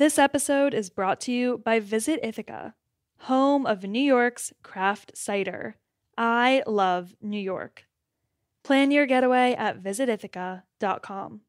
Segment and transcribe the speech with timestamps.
[0.00, 2.74] This episode is brought to you by Visit Ithaca,
[3.18, 5.76] home of New York's craft cider.
[6.16, 7.84] I love New York.
[8.64, 11.42] Plan your getaway at visitithaca.com.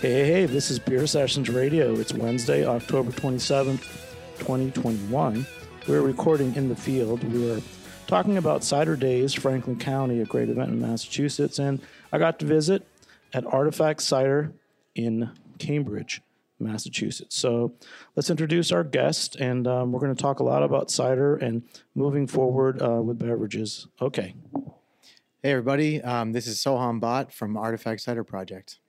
[0.00, 1.94] Hey, hey, this is Beer Sessions Radio.
[1.96, 3.82] It's Wednesday, October 27th,
[4.38, 5.46] 2021.
[5.86, 7.22] We're recording in the field.
[7.22, 7.60] We're
[8.06, 11.58] talking about Cider Days, Franklin County, a great event in Massachusetts.
[11.58, 11.82] And
[12.14, 12.88] I got to visit
[13.34, 14.54] at Artifact Cider
[14.94, 16.22] in Cambridge,
[16.58, 17.36] Massachusetts.
[17.36, 17.74] So
[18.16, 21.62] let's introduce our guest, and um, we're going to talk a lot about cider and
[21.94, 23.86] moving forward uh, with beverages.
[24.00, 24.34] Okay.
[25.42, 28.79] Hey everybody, um, this is Soham Bhatt from Artifact Cider Project.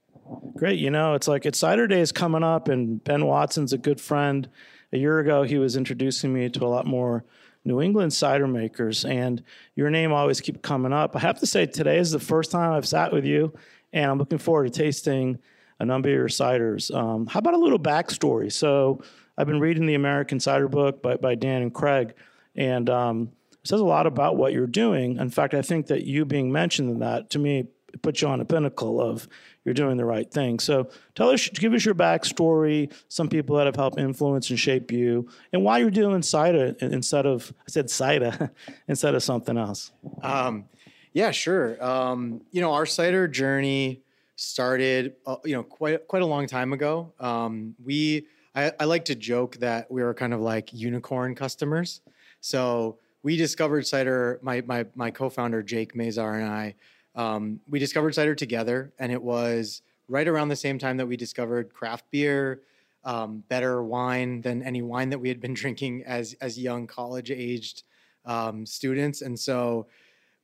[0.56, 0.80] Great.
[0.80, 4.48] You know, it's like it's Cider Days coming up, and Ben Watson's a good friend.
[4.94, 7.24] A year ago, he was introducing me to a lot more
[7.64, 9.44] New England cider makers, and
[9.76, 11.16] your name always keep coming up.
[11.16, 13.54] I have to say, today is the first time I've sat with you,
[13.94, 15.40] and I'm looking forward to tasting
[15.80, 16.94] a number of your ciders.
[16.94, 18.52] Um, how about a little backstory?
[18.52, 19.02] So,
[19.38, 22.14] I've been reading the American Cider Book by, by Dan and Craig,
[22.56, 25.18] and um, it says a lot about what you're doing.
[25.18, 27.68] In fact, I think that you being mentioned in that to me
[28.02, 29.28] puts you on a pinnacle of
[29.64, 30.60] you're doing the right thing.
[30.60, 34.92] So tell us, give us your backstory, some people that have helped influence and shape
[34.92, 38.52] you, and why you're doing cider instead of I said cider
[38.88, 39.92] instead of something else.
[40.24, 40.66] Um,
[41.14, 41.84] yeah, sure.
[41.84, 44.02] Um, you know, our cider journey
[44.36, 47.14] started, uh, you know, quite quite a long time ago.
[47.20, 48.26] Um, we
[48.56, 52.02] I, I like to joke that we were kind of like unicorn customers.
[52.40, 54.40] So we discovered cider.
[54.42, 56.76] My my my co-founder Jake Mazar and I
[57.16, 61.18] um, we discovered cider together, and it was right around the same time that we
[61.18, 62.62] discovered craft beer,
[63.04, 67.32] um, better wine than any wine that we had been drinking as as young college
[67.32, 67.84] aged
[68.26, 69.88] um, students, and so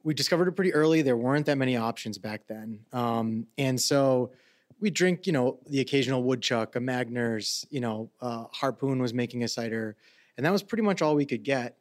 [0.03, 1.01] we discovered it pretty early.
[1.01, 4.31] There weren't that many options back then, um, and so
[4.79, 9.43] we drink, you know, the occasional woodchuck, a Magners, you know, uh, Harpoon was making
[9.43, 9.95] a cider,
[10.35, 11.77] and that was pretty much all we could get.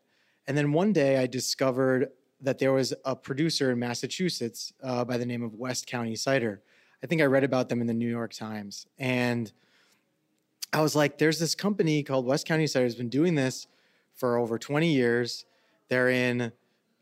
[0.47, 2.09] And then one day I discovered
[2.41, 6.63] that there was a producer in Massachusetts uh, by the name of West County Cider.
[7.03, 8.87] I think I read about them in the New York Times.
[8.99, 9.53] And
[10.73, 13.67] I was like, there's this company called West County Cider has been doing this
[14.15, 15.45] for over 20 years.
[15.89, 16.53] They're in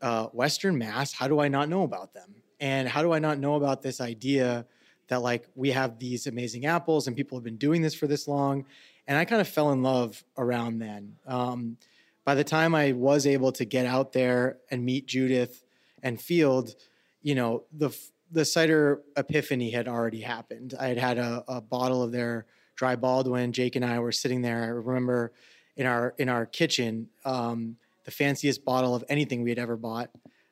[0.01, 1.13] uh, Western Mass.
[1.13, 2.35] How do I not know about them?
[2.59, 4.65] And how do I not know about this idea
[5.07, 8.27] that like we have these amazing apples and people have been doing this for this
[8.27, 8.65] long?
[9.07, 11.15] And I kind of fell in love around then.
[11.27, 11.77] Um,
[12.25, 15.63] by the time I was able to get out there and meet Judith
[16.03, 16.75] and Field,
[17.21, 17.95] you know, the
[18.31, 20.73] the cider epiphany had already happened.
[20.79, 23.53] I had had a, a bottle of their dry Baldwin.
[23.53, 24.63] Jake and I were sitting there.
[24.63, 25.31] I remember
[25.77, 30.09] in our in our kitchen, um, the fanciest bottle of anything we had ever bought.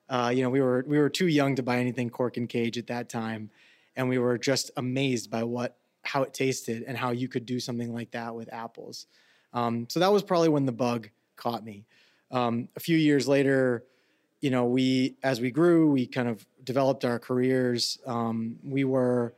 [0.07, 2.77] Uh, you know, we were we were too young to buy anything cork and cage
[2.77, 3.49] at that time,
[3.95, 7.59] and we were just amazed by what how it tasted and how you could do
[7.59, 9.07] something like that with apples.
[9.53, 11.85] Um, so that was probably when the bug caught me.
[12.31, 13.83] Um, a few years later,
[14.41, 17.97] you know, we as we grew, we kind of developed our careers.
[18.05, 19.33] Um, we were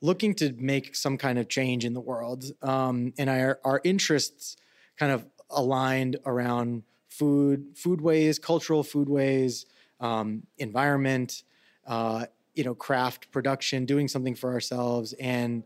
[0.00, 4.56] looking to make some kind of change in the world, um, and our our interests
[4.96, 9.66] kind of aligned around food, foodways, cultural foodways,
[10.00, 11.42] um, environment,
[11.86, 15.64] uh, you know, craft production, doing something for ourselves, and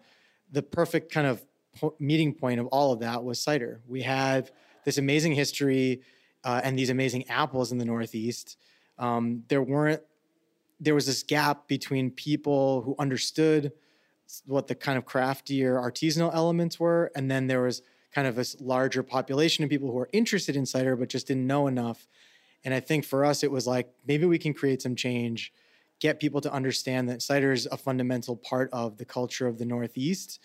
[0.51, 1.45] the perfect kind of
[1.99, 3.81] meeting point of all of that was cider.
[3.87, 4.51] We had
[4.89, 6.01] this amazing history
[6.45, 8.57] uh, and these amazing apples in the Northeast,
[8.99, 10.01] um, there weren't
[10.81, 13.73] there was this gap between people who understood
[14.47, 17.83] what the kind of craftier artisanal elements were, and then there was
[18.15, 21.47] kind of this larger population of people who were interested in cider but just didn't
[21.47, 22.07] know enough.
[22.65, 25.53] And I think for us, it was like maybe we can create some change,
[26.01, 29.67] get people to understand that cider is a fundamental part of the culture of the
[29.67, 30.41] Northeast,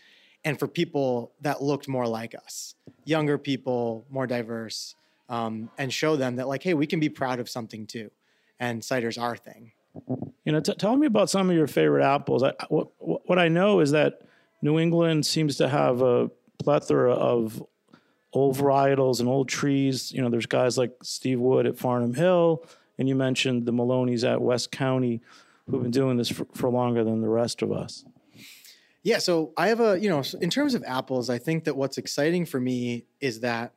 [0.45, 2.75] and for people that looked more like us,
[3.05, 4.95] younger people, more diverse,
[5.29, 8.11] um, and show them that like, hey, we can be proud of something too,
[8.59, 9.71] and cider's our thing.
[10.45, 12.43] You know, t- tell me about some of your favorite apples.
[12.43, 14.21] I, what, what I know is that
[14.61, 17.63] New England seems to have a plethora of
[18.31, 20.11] old varietals and old trees.
[20.11, 22.65] You know, there's guys like Steve Wood at Farnum Hill,
[22.97, 25.21] and you mentioned the Maloney's at West County,
[25.69, 28.03] who've been doing this for, for longer than the rest of us.
[29.03, 31.97] Yeah, so I have a, you know, in terms of apples, I think that what's
[31.97, 33.73] exciting for me is that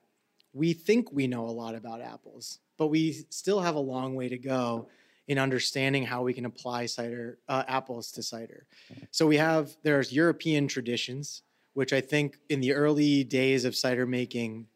[0.53, 4.29] we think we know a lot about apples, but we still have a long way
[4.29, 4.89] to go
[5.27, 8.67] in understanding how we can apply cider uh, apples to cider.
[9.11, 11.43] So we have there's European traditions
[11.77, 14.67] which I think in the early days of cider making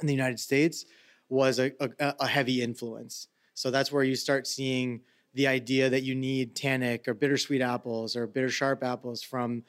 [0.00, 0.84] in the United States
[1.28, 3.28] was a, a, a heavy influence.
[3.54, 5.02] So that's where you start seeing
[5.34, 9.62] the idea that you need tannic or bittersweet apples or bitter sharp apples from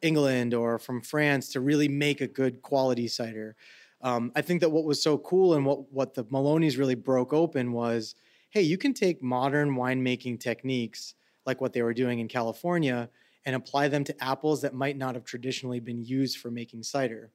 [0.00, 3.56] England or from France to really make a good quality cider.
[4.00, 7.32] Um, I think that what was so cool and what what the Maloney's really broke
[7.32, 8.14] open was,
[8.50, 13.10] hey, you can take modern winemaking techniques like what they were doing in California
[13.44, 17.30] and apply them to apples that might not have traditionally been used for making cider.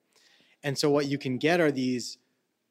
[0.63, 2.17] And so what you can get are these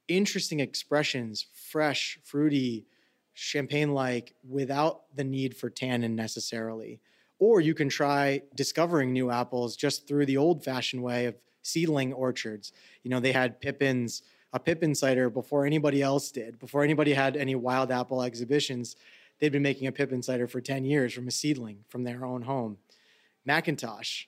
[0.08, 2.86] interesting expressions, fresh, fruity,
[3.34, 7.00] champagne like without the need for tannin necessarily.
[7.38, 12.12] Or you can try discovering new apples just through the old fashioned way of seedling
[12.12, 12.72] orchards.
[13.02, 17.36] You know, they had Pippins, a Pippin cider before anybody else did, before anybody had
[17.36, 18.96] any wild apple exhibitions.
[19.38, 22.42] They'd been making a Pippin cider for 10 years from a seedling from their own
[22.42, 22.78] home.
[23.48, 24.26] McIntosh,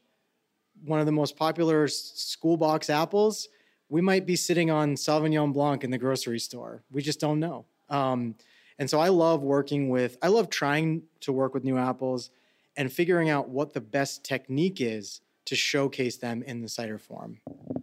[0.85, 3.49] one of the most popular school box apples,
[3.89, 6.83] we might be sitting on Sauvignon Blanc in the grocery store.
[6.91, 7.67] We just don't know.
[7.89, 8.35] Um,
[8.79, 12.31] and so I love working with, I love trying to work with new apples
[12.77, 17.39] and figuring out what the best technique is to showcase them in the cider form.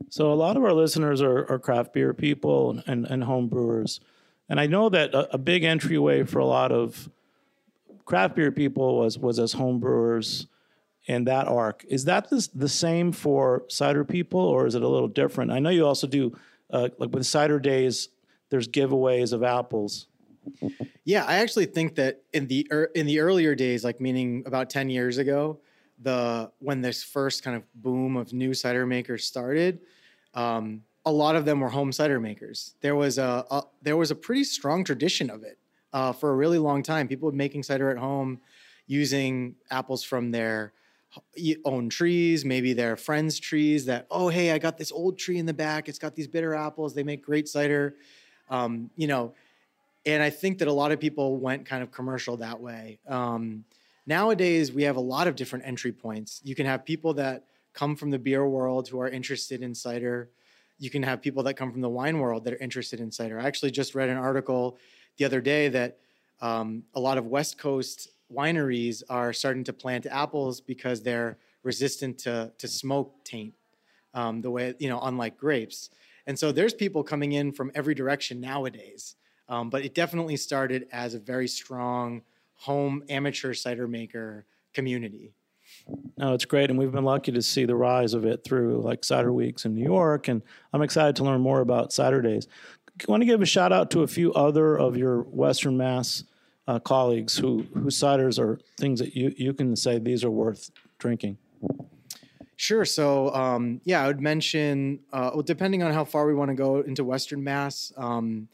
[0.09, 4.01] So a lot of our listeners are, are craft beer people and, and home brewers.
[4.49, 7.09] And I know that a, a, big entryway for a lot of
[8.03, 10.47] craft beer people was, was as home brewers
[11.05, 11.85] in that arc.
[11.87, 15.51] Is that the, the same for cider people or is it a little different?
[15.51, 16.37] I know you also do,
[16.69, 18.09] uh, like with cider days,
[18.49, 20.07] there's giveaways of apples.
[21.03, 24.69] Yeah, I actually think that in the er, in the earlier days, like meaning about
[24.69, 25.59] ten years ago,
[26.01, 29.79] the when this first kind of boom of new cider makers started,
[30.33, 32.75] um, a lot of them were home cider makers.
[32.81, 35.57] There was a, a there was a pretty strong tradition of it
[35.93, 37.07] uh, for a really long time.
[37.07, 38.39] People were making cider at home
[38.87, 40.73] using apples from their
[41.65, 43.85] own trees, maybe their friends' trees.
[43.85, 45.89] That oh hey, I got this old tree in the back.
[45.89, 46.93] It's got these bitter apples.
[46.93, 47.95] They make great cider.
[48.49, 49.33] Um, you know
[50.05, 52.99] and I think that a lot of people went kind of commercial that way.
[53.07, 53.65] Um,
[54.05, 56.41] nowadays, we have a lot of different entry points.
[56.43, 60.29] You can have people that come from the beer world who are interested in cider.
[60.79, 63.39] You can have people that come from the wine world that are interested in cider.
[63.39, 64.77] I actually just read an article
[65.17, 65.99] the other day that
[66.41, 72.17] um, a lot of West Coast wineries are starting to plant apples because they're resistant
[72.19, 73.53] to, to smoke taint,
[74.13, 75.91] um, the way, you know, unlike grapes.
[76.25, 79.15] And so there's people coming in from every direction nowadays.
[79.51, 82.21] Um, but it definitely started as a very strong
[82.53, 85.33] home amateur cider maker community.
[86.17, 89.03] No, it's great, and we've been lucky to see the rise of it through like
[89.03, 92.47] cider weeks in New York, and I'm excited to learn more about cider days.
[92.87, 96.23] I want to give a shout out to a few other of your Western Mass
[96.67, 100.71] uh, colleagues who whose ciders are things that you you can say these are worth
[100.97, 101.37] drinking.
[102.55, 102.85] Sure.
[102.85, 106.55] So um, yeah, I would mention uh, well, depending on how far we want to
[106.55, 107.91] go into Western Mass.
[107.97, 108.47] Um,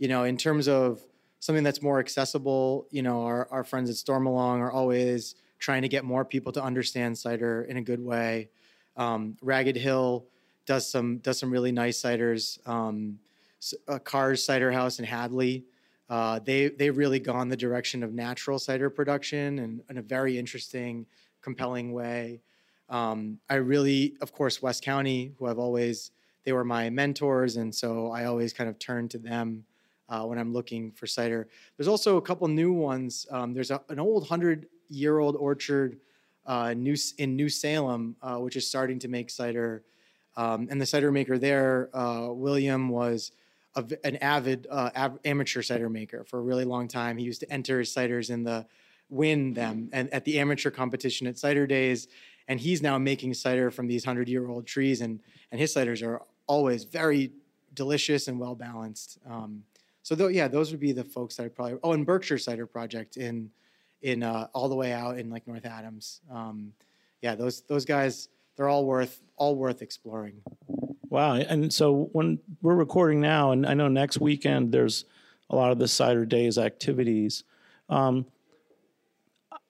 [0.00, 1.00] you know, in terms of
[1.40, 5.88] something that's more accessible, you know, our, our friends at Stormalong are always trying to
[5.88, 8.48] get more people to understand cider in a good way.
[8.96, 10.24] Um, Ragged Hill
[10.64, 12.66] does some does some really nice ciders.
[12.66, 13.18] Um,
[13.86, 15.64] uh, Carr's Cider House in Hadley,
[16.08, 20.38] uh, they they've really gone the direction of natural cider production and in a very
[20.38, 21.04] interesting,
[21.42, 22.40] compelling way.
[22.88, 26.10] Um, I really, of course, West County, who I've always
[26.44, 29.64] they were my mentors, and so I always kind of turned to them
[30.10, 31.48] uh, when I'm looking for cider.
[31.76, 33.26] There's also a couple new ones.
[33.30, 35.98] Um, there's a, an old hundred year old orchard
[36.46, 39.84] uh, new, in New Salem, uh, which is starting to make cider.
[40.36, 43.32] Um, and the cider maker there, uh, William, was
[43.76, 47.16] a, an avid uh, av- amateur cider maker for a really long time.
[47.16, 48.66] He used to enter his ciders in the
[49.10, 52.06] win them and at the amateur competition at cider days
[52.46, 56.06] and he's now making cider from these 100 year old trees and and his ciders
[56.06, 57.32] are always very
[57.74, 59.64] delicious and well balanced um,
[60.02, 61.78] so yeah, those would be the folks that I probably.
[61.82, 63.50] Oh, and Berkshire Cider Project in
[64.02, 66.20] in uh, all the way out in like North Adams.
[66.30, 66.72] Um,
[67.22, 70.42] yeah, those those guys, they're all worth all worth exploring.
[71.08, 75.04] Wow, and so when we're recording now, and I know next weekend there's
[75.50, 77.44] a lot of the cider days activities.
[77.88, 78.26] Um,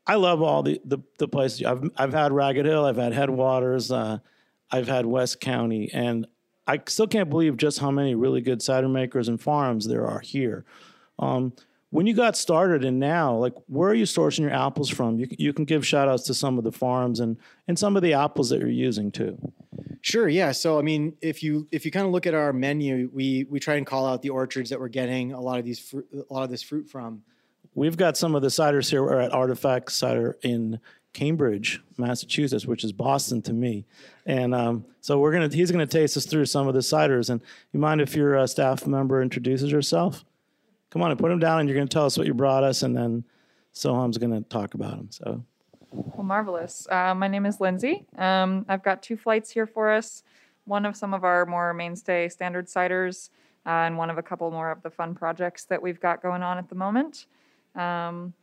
[0.06, 1.62] I love all the, the, the places.
[1.62, 4.18] I've I've had Ragged Hill, I've had Headwaters, uh,
[4.70, 6.26] I've had West County, and
[6.70, 10.20] I still can't believe just how many really good cider makers and farms there are
[10.20, 10.64] here.
[11.18, 11.52] Um,
[11.90, 15.18] when you got started and now, like, where are you sourcing your apples from?
[15.18, 17.36] You, you can give shout outs to some of the farms and,
[17.66, 19.36] and some of the apples that you're using too.
[20.02, 20.28] Sure.
[20.28, 20.52] Yeah.
[20.52, 23.58] So, I mean, if you if you kind of look at our menu, we we
[23.58, 26.32] try and call out the orchards that we're getting a lot of these fruit, a
[26.32, 27.22] lot of this fruit from.
[27.74, 29.02] We've got some of the ciders here.
[29.02, 30.78] We're at Artifact Cider in
[31.12, 33.84] Cambridge, Massachusetts, which is Boston to me.
[34.26, 37.30] And um, so we're gonna he's gonna taste us through some of the ciders.
[37.30, 37.40] And
[37.72, 40.24] you mind if your uh, staff member introduces herself?
[40.90, 42.82] Come on and put him down, and you're gonna tell us what you brought us,
[42.82, 43.24] and then
[43.72, 45.08] Soham's gonna talk about him.
[45.10, 45.44] So.
[45.92, 46.86] Well, marvelous.
[46.88, 48.06] Uh, my name is Lindsay.
[48.16, 50.22] Um, I've got two flights here for us.
[50.64, 53.30] One of some of our more mainstay standard ciders,
[53.66, 56.44] uh, and one of a couple more of the fun projects that we've got going
[56.44, 57.26] on at the moment.
[57.74, 58.34] Um,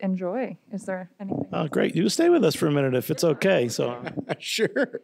[0.00, 0.56] enjoy.
[0.72, 1.46] Is there anything?
[1.52, 1.94] Oh, great!
[1.94, 3.68] You stay with us for a minute if it's okay.
[3.68, 4.02] So,
[4.38, 5.00] sure.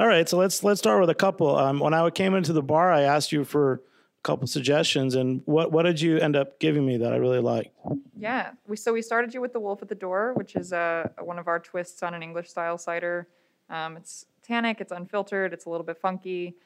[0.00, 0.28] all right.
[0.28, 1.56] So let's let's start with a couple.
[1.56, 3.78] Um, when I came into the bar, I asked you for a
[4.22, 7.76] couple suggestions, and what what did you end up giving me that I really liked?
[8.16, 8.52] Yeah.
[8.66, 11.38] We so we started you with the Wolf at the Door, which is uh, one
[11.38, 13.28] of our twists on an English style cider.
[13.70, 14.80] Um, it's tannic.
[14.80, 15.52] It's unfiltered.
[15.52, 16.56] It's a little bit funky.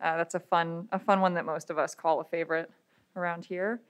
[0.00, 2.70] Uh, that's a fun a fun one that most of us call a favorite
[3.16, 3.80] around here.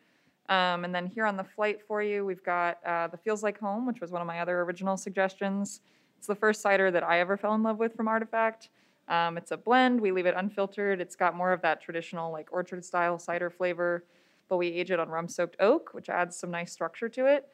[0.49, 3.59] Um, and then here on the flight for you, we've got uh, the Feels Like
[3.61, 5.81] Home, which was one of my other original suggestions.
[6.19, 8.69] It's the first cider that I ever fell in love with from Artifact.
[9.09, 10.01] Um, it's a blend.
[10.01, 11.01] We leave it unfiltered.
[11.01, 14.05] It's got more of that traditional like orchard style cider flavor,
[14.49, 17.49] but we age it on rum soaked oak, which adds some nice structure to it.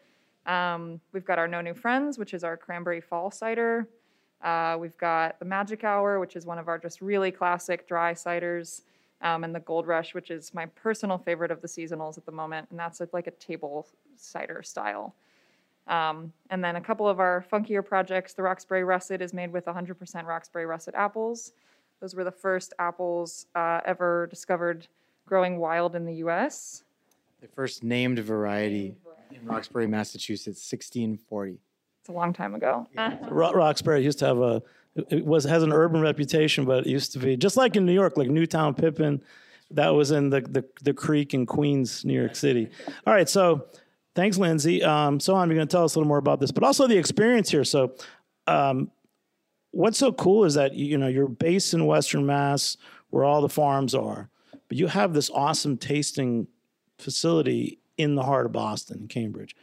[0.46, 3.88] Um, we've got our No New Friends, which is our cranberry fall cider.
[4.42, 8.14] Uh, we've got the Magic Hour, which is one of our just really classic dry
[8.14, 8.82] ciders
[9.22, 12.32] um, and the Gold Rush, which is my personal favorite of the seasonals at the
[12.32, 13.86] moment, and that's like a table
[14.16, 15.14] cider style.
[15.86, 18.32] Um, and then a couple of our funkier projects.
[18.32, 21.52] The Roxbury Russet is made with 100% Roxbury Russet apples.
[22.00, 24.86] Those were the first apples uh, ever discovered
[25.26, 26.84] growing wild in the U.S.
[27.40, 28.94] The first named variety
[29.32, 31.58] in Roxbury, Massachusetts, 1640.
[32.00, 32.86] It's a long time ago.
[33.28, 34.62] Ro- Roxbury used to have a
[35.10, 37.92] it was has an urban reputation, but it used to be just like in New
[37.92, 39.22] York, like Newtown Pippin.
[39.72, 42.68] That was in the the, the creek in Queens, New York City.
[43.06, 43.66] All right, so
[44.14, 44.82] thanks, Lindsay.
[44.82, 46.98] Um, so I'm going to tell us a little more about this, but also the
[46.98, 47.64] experience here.
[47.64, 47.94] So,
[48.46, 48.90] um,
[49.70, 52.76] what's so cool is that you know you're based in Western Mass,
[53.10, 54.30] where all the farms are,
[54.68, 56.48] but you have this awesome tasting
[56.98, 59.54] facility in the heart of Boston, Cambridge.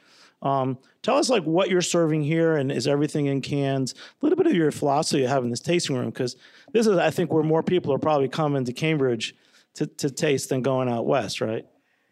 [0.42, 3.94] Um, tell us like what you're serving here, and is everything in cans?
[3.94, 6.36] A little bit of your philosophy of having this tasting room, because
[6.74, 9.36] this is, I think, where more people are probably coming to Cambridge
[9.76, 11.66] to, to taste than going out west, right?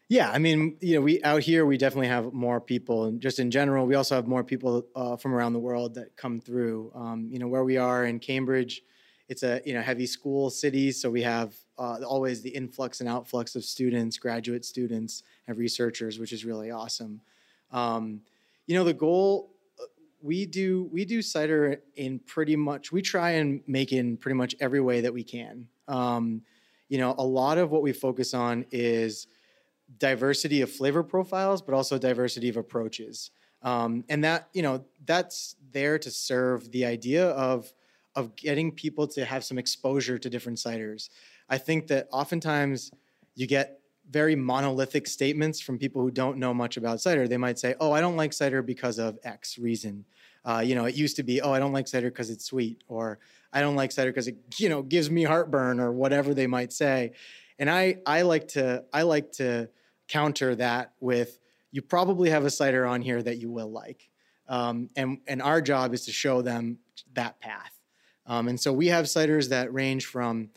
[0.08, 3.40] Yeah, I mean, you know, we out here we definitely have more people, and just
[3.40, 6.92] in general, we also have more people uh, from around the world that come through.
[6.94, 8.84] Um, you know, where we are in Cambridge,
[9.30, 13.10] it's a you know heavy school city, so we have uh, always the influx and
[13.10, 17.20] outflux of students, graduate students, and researchers, which is really awesome.
[17.76, 18.22] Um,
[18.68, 19.84] you know, the goal uh,
[20.22, 24.56] we do we do cider in pretty much we try and make in pretty much
[24.60, 25.68] every way that we can.
[25.88, 26.42] Um,
[26.88, 29.28] you know, a lot of what we focus on is
[30.00, 33.32] diversity of flavor profiles, but also diversity of approaches.
[33.62, 37.74] Um, and that you know that's there to serve the idea of
[38.16, 41.10] of getting people to have some exposure to different ciders.
[41.50, 42.92] I think that oftentimes
[43.36, 47.28] you get very monolithic statements from people who don't know much about cider.
[47.28, 50.06] They might say, "Oh, I don't like cider because of X reason."
[50.44, 52.84] Uh, you know, it used to be, "Oh, I don't like cider because it's sweet,"
[52.88, 53.20] or
[53.52, 56.72] "I don't like cider because it, you know, gives me heartburn," or whatever they might
[56.72, 57.14] say.
[57.58, 59.70] And I, I like to, I like to
[60.08, 61.40] counter that with,
[61.72, 64.10] "You probably have a cider on here that you will like,"
[64.48, 66.78] um, and and our job is to show them
[67.14, 67.80] that path.
[68.28, 70.50] Um, and so we have ciders that range from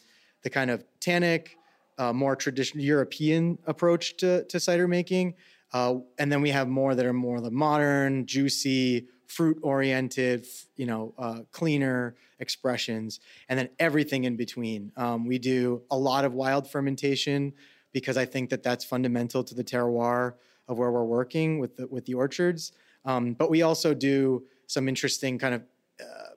[0.42, 1.57] the kind of tannic
[1.98, 5.34] uh, more traditional European approach to, to cider making.
[5.72, 10.86] Uh, and then we have more that are more the modern, juicy, fruit oriented, you
[10.86, 14.90] know, uh, cleaner expressions, and then everything in between.
[14.96, 17.52] Um, we do a lot of wild fermentation
[17.92, 20.34] because I think that that's fundamental to the terroir
[20.66, 22.72] of where we're working with the, with the orchards.
[23.04, 25.62] Um, but we also do some interesting kind of
[26.00, 26.30] uh,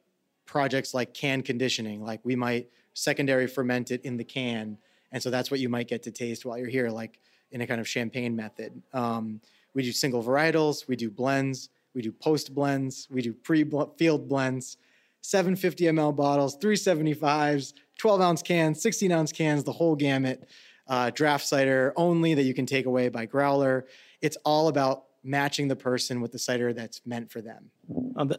[0.45, 4.77] projects like can conditioning, like we might secondary ferment it in the can
[5.11, 7.19] and so that's what you might get to taste while you're here, like
[7.51, 8.81] in a kind of champagne method.
[8.93, 9.41] Um,
[9.73, 14.27] we do single varietals, we do blends, we do post blends, we do pre field
[14.27, 14.77] blends,
[15.21, 20.47] 750 ml bottles, 375s, 12 ounce cans, 16 ounce cans, the whole gamut.
[20.87, 23.85] Uh, draft cider only that you can take away by growler.
[24.19, 27.69] It's all about matching the person with the cider that's meant for them.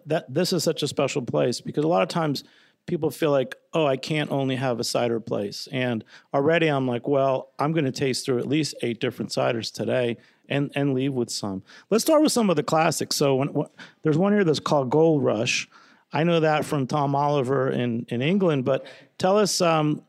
[0.06, 2.44] That this is such a special place because a lot of times
[2.86, 5.68] people feel like, oh, I can't only have a cider place.
[5.72, 9.72] And already I'm like, well, I'm going to taste through at least eight different ciders
[9.72, 11.62] today and, and leave with some.
[11.90, 13.16] Let's start with some of the classics.
[13.16, 13.68] So when, when,
[14.02, 15.68] there's one here that's called Gold Rush.
[16.12, 18.86] I know that from Tom Oliver in, in England, but
[19.16, 20.02] tell us, um,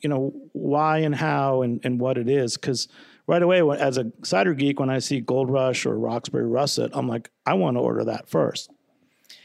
[0.00, 2.56] you know, why and how and, and what it is.
[2.56, 2.88] Because
[3.26, 7.08] right away, as a cider geek, when I see Gold Rush or Roxbury Russet, I'm
[7.08, 8.70] like, I want to order that first.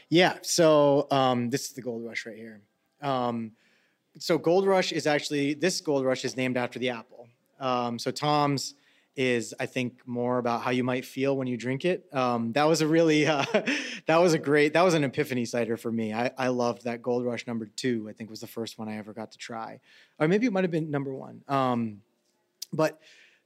[0.08, 0.38] Yeah.
[0.42, 2.62] So um, this is the Gold Rush right here.
[3.02, 3.52] Um,
[4.18, 7.28] so Gold Rush is actually this Gold Rush is named after the apple.
[7.60, 8.74] Um, so Tom's
[9.16, 12.06] is I think more about how you might feel when you drink it.
[12.12, 13.44] Um, that was a really uh,
[14.06, 16.12] that was a great that was an epiphany cider for me.
[16.12, 18.06] I, I loved that Gold Rush number two.
[18.08, 19.80] I think was the first one I ever got to try,
[20.18, 21.42] or maybe it might have been number one.
[21.48, 22.02] Um,
[22.72, 23.00] but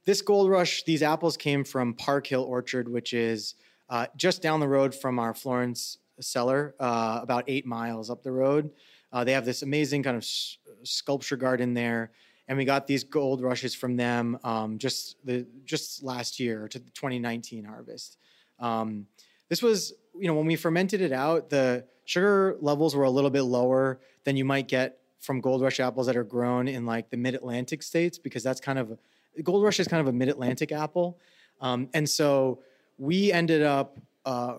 [0.05, 3.55] this Gold Rush, these apples came from Park Hill Orchard, which is
[3.89, 8.31] uh, just down the road from our Florence cellar, uh, about eight miles up the
[8.31, 8.71] road.
[9.11, 12.11] Uh, they have this amazing kind of s- sculpture garden there,
[12.47, 16.79] and we got these gold rushes from them um, just the just last year to
[16.79, 18.17] the 2019 harvest.
[18.59, 19.07] Um,
[19.49, 23.29] this was, you know, when we fermented it out, the sugar levels were a little
[23.29, 27.09] bit lower than you might get from Gold Rush apples that are grown in like
[27.09, 28.97] the Mid Atlantic states, because that's kind of
[29.43, 31.17] Gold Rush is kind of a Mid Atlantic apple,
[31.59, 32.59] um, and so
[32.97, 34.57] we ended up uh,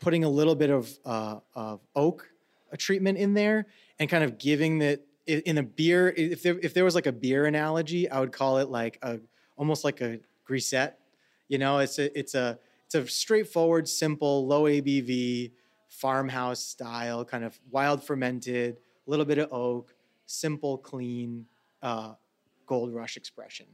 [0.00, 2.28] putting a little bit of, uh, of oak
[2.72, 3.66] a treatment in there
[3.98, 7.06] and kind of giving the i- in a beer if there, if there was like
[7.06, 9.20] a beer analogy i would call it like a
[9.56, 10.98] almost like a grisette
[11.48, 11.78] you know?
[11.78, 15.52] It's a it's a it's a straightforward simple low abv
[15.88, 21.44] farmhouse style kind of wild fermented a little bit of oak simple clean
[21.82, 22.14] uh,
[22.64, 23.66] gold rush expression.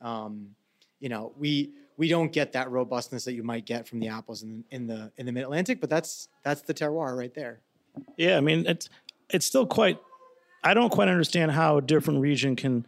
[0.00, 0.54] Um,
[1.00, 4.42] you know we we don't get that robustness that you might get from the apples
[4.42, 7.60] in, in the in the mid atlantic but that's that's the terroir right there
[8.16, 8.88] Yeah, I mean it's
[9.30, 9.98] it's still quite.
[10.64, 12.84] I don't quite understand how a different region can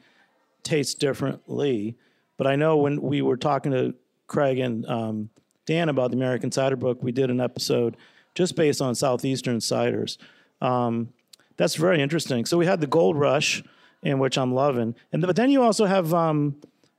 [0.63, 1.97] taste differently,
[2.37, 3.95] but I know when we were talking to
[4.27, 5.31] Craig and um,
[5.67, 7.97] Dan about the American Cider Book, we did an episode
[8.35, 10.19] just based on southeastern ciders.
[10.61, 11.11] Um,
[11.57, 12.45] that's very interesting.
[12.45, 13.63] So we had the Gold Rush,
[14.03, 16.13] in which I'm loving, and but then you also have.
[16.15, 16.57] Um,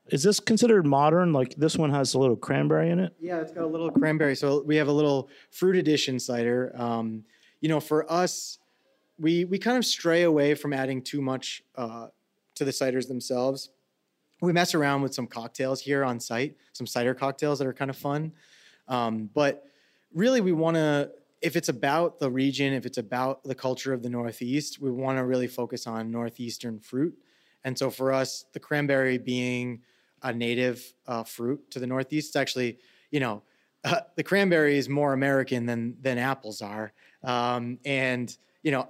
[0.07, 1.31] is this considered modern?
[1.31, 3.15] Like this one has a little cranberry in it.
[3.19, 4.35] Yeah, it's got a little cranberry.
[4.35, 6.73] So we have a little fruit edition cider.
[6.75, 7.23] Um,
[7.61, 8.57] you know, for us,
[9.17, 12.07] we we kind of stray away from adding too much uh,
[12.55, 13.69] to the ciders themselves.
[14.41, 17.91] We mess around with some cocktails here on site, some cider cocktails that are kind
[17.91, 18.33] of fun.
[18.87, 19.63] Um, but
[20.13, 21.11] really, we want to.
[21.41, 25.17] If it's about the region, if it's about the culture of the Northeast, we want
[25.17, 27.17] to really focus on Northeastern fruit.
[27.63, 29.81] And so for us, the cranberry being
[30.21, 32.77] a native uh, fruit to the Northeast, it's actually,
[33.09, 33.41] you know,
[33.83, 36.93] uh, the cranberry is more American than than apples are.
[37.23, 38.89] Um, and you know,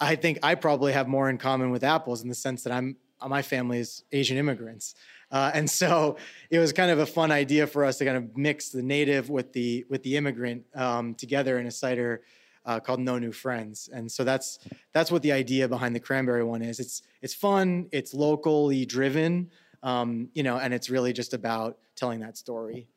[0.00, 2.96] I think I probably have more in common with apples in the sense that I'm
[3.26, 4.94] my family is Asian immigrants,
[5.30, 6.16] uh, and so
[6.50, 9.30] it was kind of a fun idea for us to kind of mix the native
[9.30, 12.22] with the with the immigrant um, together in a cider
[12.66, 13.88] uh, called No New Friends.
[13.92, 14.58] And so that's
[14.92, 16.80] that's what the idea behind the cranberry one is.
[16.80, 19.50] It's it's fun, it's locally driven,
[19.82, 22.88] um, you know, and it's really just about telling that story.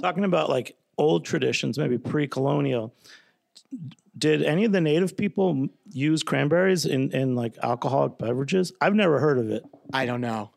[0.00, 2.94] Talking about like old traditions, maybe pre-colonial.
[4.16, 8.72] Did any of the native people use cranberries in, in like alcoholic beverages?
[8.80, 9.64] I've never heard of it.
[9.92, 10.50] I don't know.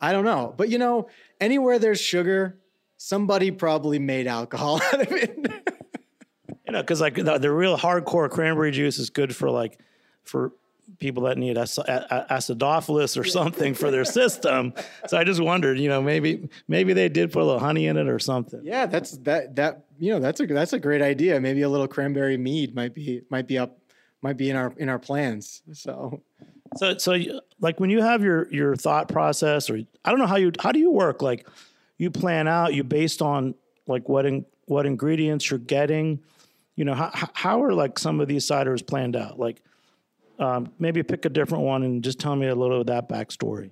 [0.00, 0.54] I don't know.
[0.56, 1.08] But you know,
[1.40, 2.58] anywhere there's sugar,
[2.96, 5.38] somebody probably made alcohol out of it.
[6.66, 9.78] You know, because like the, the real hardcore cranberry juice is good for like
[10.22, 10.52] for
[10.98, 14.72] people that need ac- a- a- acidophilus or something for their system.
[15.08, 17.96] So I just wondered, you know, maybe maybe they did put a little honey in
[17.96, 18.60] it or something.
[18.64, 21.40] yeah, that's that that you know, that's a that's a great idea.
[21.40, 23.78] Maybe a little cranberry mead might be might be up
[24.22, 25.62] might be in our in our plans.
[25.72, 26.22] So
[26.76, 30.26] So, so you- like when you have your your thought process, or I don't know
[30.26, 31.20] how you how do you work?
[31.22, 31.46] Like
[31.98, 33.54] you plan out, you based on
[33.86, 36.20] like what in, what ingredients you're getting.
[36.76, 39.38] You know, how how are like some of these ciders planned out?
[39.38, 39.60] Like
[40.38, 43.70] um, maybe pick a different one and just tell me a little of that backstory.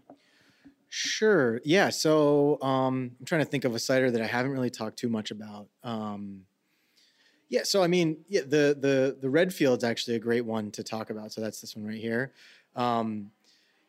[0.88, 1.60] Sure.
[1.64, 1.88] Yeah.
[1.88, 5.08] So um, I'm trying to think of a cider that I haven't really talked too
[5.08, 5.68] much about.
[5.82, 6.42] Um,
[7.48, 7.62] yeah.
[7.64, 11.32] So I mean, yeah, the the the Redfield's actually a great one to talk about.
[11.32, 12.32] So that's this one right here.
[12.76, 13.30] Um,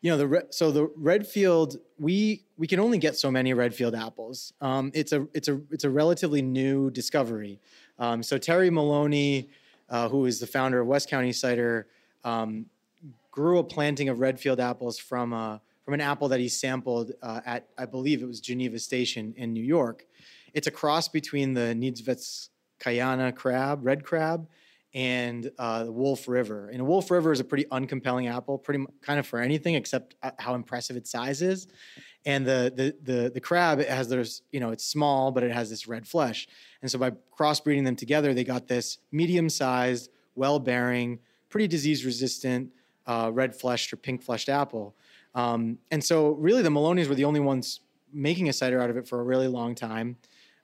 [0.04, 3.94] you know the re- so the Redfield we we can only get so many Redfield
[3.94, 4.52] apples.
[4.60, 7.58] Um, it's a it's a it's a relatively new discovery.
[7.98, 9.48] Um, so Terry Maloney,
[9.88, 11.86] uh, who is the founder of West County Cider,
[12.24, 12.66] um,
[13.30, 17.40] grew a planting of Redfield apples from a from an apple that he sampled uh,
[17.44, 20.06] at I believe it was Geneva Station in New York.
[20.54, 24.48] It's a cross between the Niedzwetzkyana crab, red crab,
[24.94, 26.70] and uh, the Wolf River.
[26.72, 30.14] And Wolf River is a pretty uncompelling apple, pretty mu- kind of for anything except
[30.22, 31.66] uh, how impressive its size is.
[32.24, 35.68] And the the the the crab has there's you know it's small but it has
[35.68, 36.48] this red flesh.
[36.80, 41.18] And so by crossbreeding them together, they got this medium-sized, well-bearing,
[41.54, 42.68] pretty disease-resistant
[43.06, 44.92] uh, red fleshed or pink fleshed apple.
[45.36, 47.78] Um, and so really the Maloney's were the only ones
[48.12, 50.16] making a cider out of it for a really long time.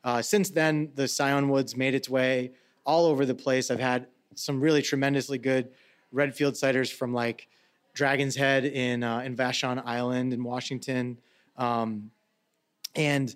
[0.03, 2.51] Uh, since then, the Scion Woods made its way
[2.85, 3.71] all over the place.
[3.71, 5.69] I've had some really tremendously good
[6.11, 7.47] Redfield ciders from like
[7.95, 11.21] Dragon's Head in uh, in Vashon Island in Washington,
[11.57, 12.11] um,
[12.97, 13.33] and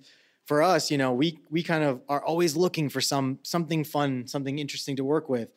[0.47, 4.27] for us, you know, we we kind of are always looking for some something fun,
[4.27, 5.51] something interesting to work with.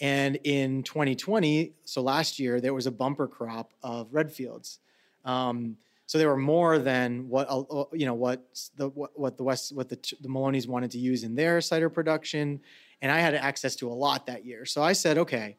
[0.00, 4.78] And in 2020, so last year, there was a bumper crop of Redfields.
[5.24, 8.42] Um, so they were more than what uh, uh, you know what
[8.76, 11.90] the what, what the West what the the Maloney's wanted to use in their cider
[11.90, 12.60] production,
[13.02, 14.64] and I had access to a lot that year.
[14.64, 15.58] So I said, okay,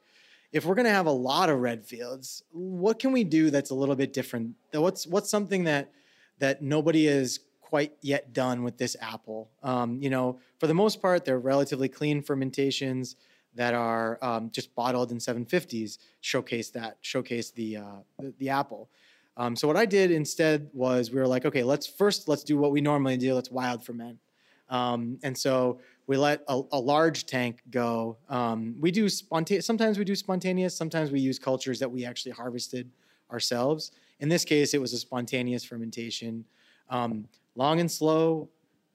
[0.51, 3.69] if we're going to have a lot of red fields, what can we do that's
[3.69, 4.55] a little bit different?
[4.73, 5.91] What's what's something that
[6.39, 9.51] that nobody has quite yet done with this apple?
[9.61, 13.17] Um, you know, for the most part, they're relatively clean fermentations
[13.55, 15.97] that are um, just bottled in 750s.
[16.21, 18.89] Showcase that showcase the uh, the, the apple.
[19.37, 22.57] Um, so what I did instead was we were like, okay, let's first let's do
[22.57, 23.33] what we normally do.
[23.33, 24.19] Let's wild ferment.
[24.69, 28.17] Um, and so we let a, a large tank go.
[28.29, 29.65] Um, we do spontaneous.
[29.65, 30.75] Sometimes we do spontaneous.
[30.75, 32.89] Sometimes we use cultures that we actually harvested
[33.31, 33.91] ourselves.
[34.19, 36.45] In this case, it was a spontaneous fermentation,
[36.89, 38.49] um, long and slow,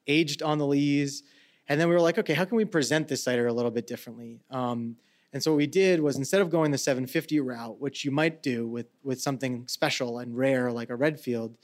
[0.07, 1.23] aged on the lees.
[1.69, 3.87] And then we were like, okay, how can we present this cider a little bit
[3.87, 4.41] differently?
[4.51, 4.97] Um,
[5.33, 8.43] and so what we did was instead of going the 750 route, which you might
[8.43, 11.57] do with with something special and rare like a Redfield,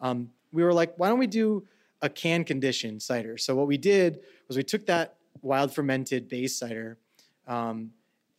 [0.00, 1.66] um, we were like, why don't we do
[2.02, 3.36] a can conditioned cider?
[3.36, 6.98] So what we did was we took that wild fermented base cider,
[7.48, 7.90] um,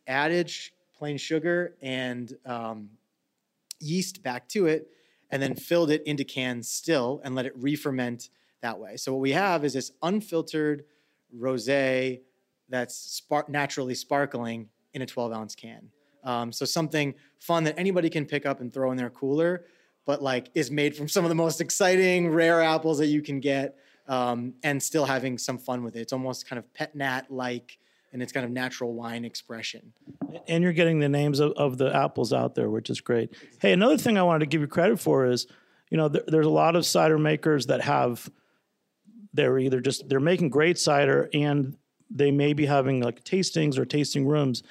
[0.06, 0.50] added
[0.96, 2.88] plain sugar and um,
[3.80, 4.88] yeast back to it,
[5.30, 8.30] and then filled it into cans still and let it re-ferment
[8.62, 8.96] that way.
[8.96, 10.84] So what we have is this unfiltered
[11.36, 12.20] rosé
[12.68, 15.88] that's spark- naturally sparkling in a 12 ounce can.
[16.24, 19.64] Um, so something fun that anybody can pick up and throw in their cooler,
[20.04, 23.40] but like is made from some of the most exciting rare apples that you can
[23.40, 23.76] get,
[24.08, 26.00] um, and still having some fun with it.
[26.00, 27.78] It's almost kind of pet nat like
[28.12, 29.92] and its kind of natural wine expression.
[30.46, 33.34] And you're getting the names of, of the apples out there, which is great.
[33.60, 35.46] Hey, another thing I wanted to give you credit for is,
[35.90, 38.30] you know, there, there's a lot of cider makers that have,
[39.34, 41.76] they're either just, they're making great cider and
[42.10, 44.62] they may be having like tastings or tasting rooms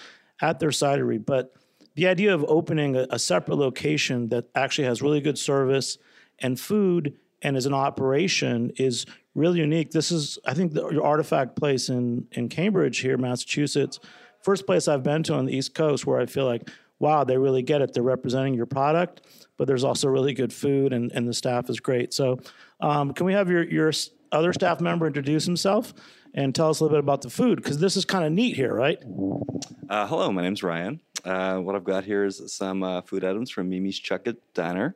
[0.42, 1.24] at their cidery.
[1.24, 1.54] But
[1.96, 5.98] the idea of opening a, a separate location that actually has really good service
[6.40, 9.92] and food and is an operation is really unique.
[9.92, 14.00] This is, I think, the artifact place in in Cambridge here, Massachusetts.
[14.42, 17.38] First place I've been to on the East Coast where I feel like, wow, they
[17.38, 17.94] really get it.
[17.94, 19.22] They're representing your product,
[19.58, 22.14] but there's also really good food and, and the staff is great.
[22.14, 22.40] So,
[22.80, 23.92] um, can we have your your
[24.32, 25.94] other staff member introduce himself
[26.34, 28.56] and tell us a little bit about the food because this is kind of neat
[28.56, 29.00] here, right?
[29.90, 31.00] Uh, hello, my name's Ryan.
[31.24, 34.96] Uh, what I've got here is some uh, food items from Mimi's Chuka Diner.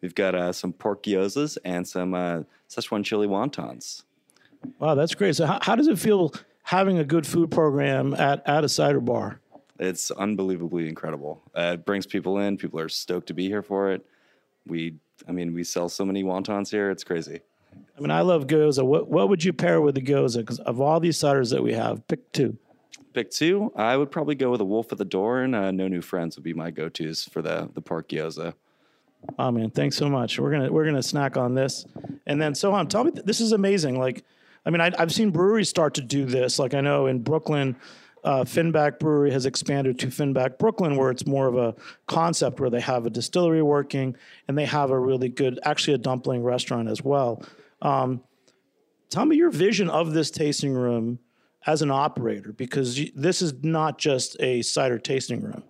[0.00, 4.02] We've got uh, some pork gyozas and some uh, Szechuan chili wontons.
[4.78, 5.36] Wow, that's great.
[5.36, 6.32] So, how, how does it feel
[6.64, 9.40] having a good food program at, at a cider bar?
[9.78, 11.42] It's unbelievably incredible.
[11.56, 12.56] Uh, it brings people in.
[12.56, 14.04] People are stoked to be here for it.
[14.66, 16.90] We, I mean, we sell so many wontons here.
[16.90, 17.40] It's crazy.
[18.02, 18.84] I mean, I love gyoza.
[18.84, 20.38] What what would you pair with the gyoza?
[20.38, 22.58] Because of all these ciders that we have, pick two.
[23.12, 23.72] Pick two.
[23.76, 26.36] I would probably go with a wolf at the door and uh, no new friends
[26.36, 28.54] would be my go tos for the the pork gyoza.
[29.38, 30.40] Oh man, thanks so much.
[30.40, 31.86] We're gonna we're gonna snack on this,
[32.26, 32.88] and then so on.
[32.88, 34.00] tell me this is amazing.
[34.00, 34.24] Like,
[34.66, 36.58] I mean, I, have seen breweries start to do this.
[36.58, 37.76] Like I know in Brooklyn,
[38.24, 41.74] uh, Finback Brewery has expanded to Finback Brooklyn, where it's more of a
[42.06, 44.16] concept where they have a distillery working
[44.48, 47.42] and they have a really good, actually a dumpling restaurant as well.
[47.82, 48.22] Um,
[49.10, 51.18] tell me your vision of this tasting room
[51.66, 55.62] as an operator, because you, this is not just a cider tasting room.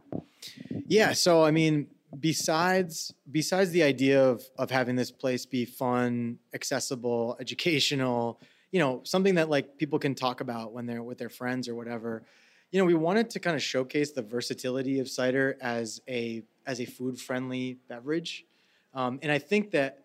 [0.86, 1.12] Yeah.
[1.12, 1.88] So I mean,
[2.20, 9.00] besides besides the idea of of having this place be fun, accessible, educational, you know,
[9.04, 12.22] something that like people can talk about when they're with their friends or whatever.
[12.70, 16.80] You know, we wanted to kind of showcase the versatility of cider as a as
[16.80, 18.46] a food friendly beverage,
[18.94, 20.01] um, and I think that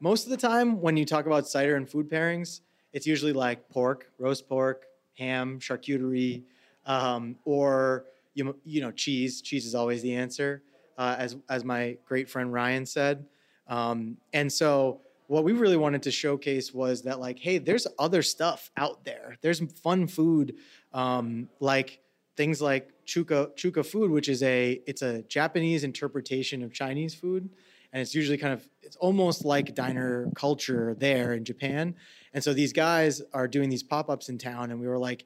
[0.00, 2.60] most of the time when you talk about cider and food pairings,
[2.92, 6.42] it's usually like pork, roast pork, ham, charcuterie,
[6.86, 9.42] um, or you, you know cheese.
[9.42, 10.62] Cheese is always the answer,
[10.96, 13.26] uh, as as my great friend Ryan said.
[13.66, 18.22] Um, and so what we really wanted to showcase was that like, hey, there's other
[18.22, 19.36] stuff out there.
[19.42, 20.54] There's fun food,
[20.94, 22.00] um, like
[22.36, 27.50] things like chuka chuka food, which is a it's a Japanese interpretation of Chinese food
[27.92, 31.94] and it's usually kind of it's almost like diner culture there in Japan.
[32.34, 35.24] And so these guys are doing these pop-ups in town, and we were like,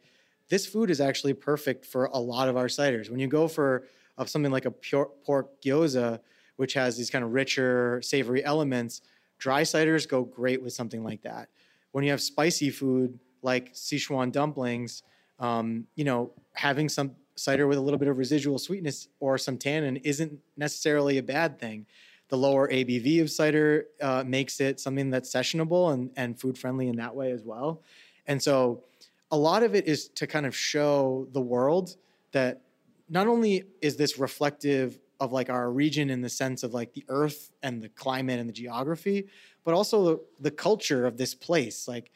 [0.49, 3.11] this food is actually perfect for a lot of our ciders.
[3.11, 3.87] When you go for
[4.19, 6.21] of something like a pure pork gyoza,
[6.57, 9.03] which has these kind of richer, savory elements,
[9.39, 11.49] dry ciders go great with something like that.
[11.93, 15.03] When you have spicy food like Sichuan dumplings,
[15.41, 19.59] um, you know, having some cider with a little bit of residual sweetness or some
[19.59, 21.87] tannin isn't necessarily a bad thing.
[22.33, 26.89] The lower ABV of cider uh, makes it something that's sessionable and, and food friendly
[26.89, 27.83] in that way as well.
[28.27, 28.85] And so
[29.31, 31.97] a lot of it is to kind of show the world
[32.31, 32.63] that
[33.11, 37.05] not only is this reflective of like our region in the sense of like the
[37.11, 39.27] earth and the climate and the geography,
[39.63, 41.87] but also the, the culture of this place.
[41.87, 42.11] Like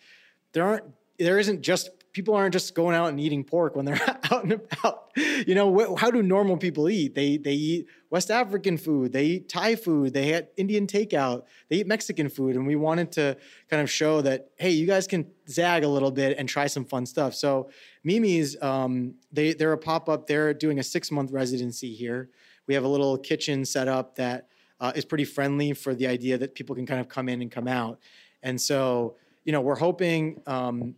[0.53, 0.85] there aren't
[1.19, 4.01] there isn't just people aren't just going out and eating pork when they're
[4.33, 5.11] out and about.
[5.47, 7.15] You know, wh- how do normal people eat?
[7.15, 11.77] They they eat West African food, they eat Thai food, they eat Indian takeout, they
[11.77, 13.37] eat Mexican food, and we wanted to
[13.69, 16.87] kind of show that hey, you guys can zag a little bit and try some
[16.87, 17.35] fun stuff.
[17.35, 17.69] So
[18.03, 20.27] Mimi's, um, they they're a pop up.
[20.27, 22.31] They're doing a six month residency here.
[22.67, 24.49] We have a little kitchen set up that
[24.81, 27.51] uh, is pretty friendly for the idea that people can kind of come in and
[27.51, 27.99] come out.
[28.43, 30.95] And so, you know, we're hoping um,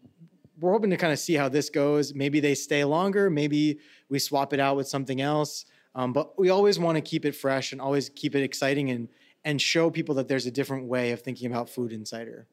[0.60, 2.14] we're hoping to kind of see how this goes.
[2.14, 3.30] Maybe they stay longer.
[3.30, 5.64] Maybe we swap it out with something else.
[5.94, 9.08] Um, but we always want to keep it fresh and always keep it exciting and
[9.44, 12.48] and show people that there's a different way of thinking about food in cider.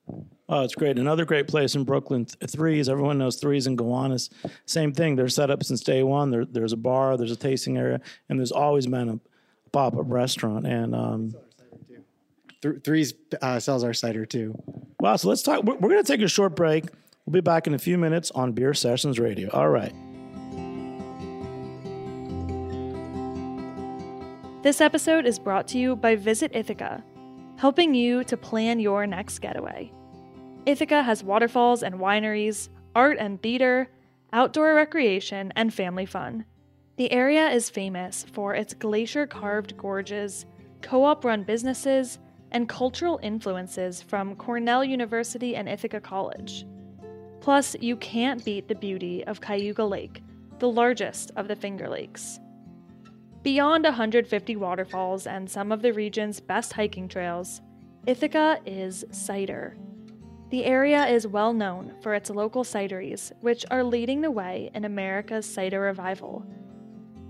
[0.48, 1.00] Oh, it's great.
[1.00, 2.88] Another great place in Brooklyn, Threes.
[2.88, 4.30] Everyone knows Threes and Gowanus.
[4.66, 5.16] Same thing.
[5.16, 6.30] They're set up since day one.
[6.30, 9.20] There, there's a bar, there's a tasting area, and there's always been a
[9.72, 10.68] pop up restaurant.
[10.68, 11.36] And um,
[12.62, 14.56] Th- Threes uh, sells our cider too.
[15.00, 15.64] wow, so let's talk.
[15.64, 16.86] We're, we're going to take a short break.
[17.26, 19.50] We'll be back in a few minutes on Beer Sessions Radio.
[19.50, 19.94] All right.
[24.62, 27.04] This episode is brought to you by Visit Ithaca,
[27.58, 29.92] helping you to plan your next getaway.
[30.68, 33.90] Ithaca has waterfalls and wineries, art and theater,
[34.32, 36.46] outdoor recreation, and family fun.
[36.98, 40.46] The area is famous for its glacier carved gorges,
[40.84, 42.20] co op run businesses,
[42.52, 46.68] and cultural influences from Cornell University and Ithaca College.
[47.46, 50.24] Plus, you can't beat the beauty of Cayuga Lake,
[50.58, 52.40] the largest of the Finger Lakes.
[53.44, 57.62] Beyond 150 waterfalls and some of the region's best hiking trails,
[58.08, 59.78] Ithaca is cider.
[60.50, 64.86] The area is well known for its local cideries, which are leading the way in
[64.86, 66.44] America's cider revival.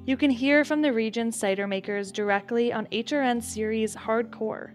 [0.05, 4.71] You can hear from the region's cider makers directly on HRN series Hardcore.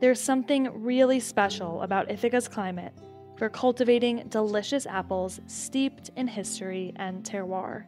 [0.00, 2.94] There's something really special about Ithaca's climate
[3.36, 7.84] for cultivating delicious apples steeped in history and terroir.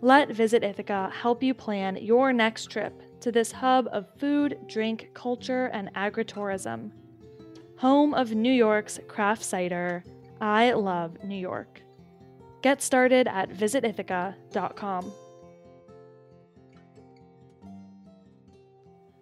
[0.00, 5.10] Let Visit Ithaca help you plan your next trip to this hub of food, drink,
[5.12, 6.92] culture, and agritourism.
[7.78, 10.04] Home of New York's craft cider,
[10.40, 11.82] I love New York.
[12.62, 15.12] Get started at visitithaca.com.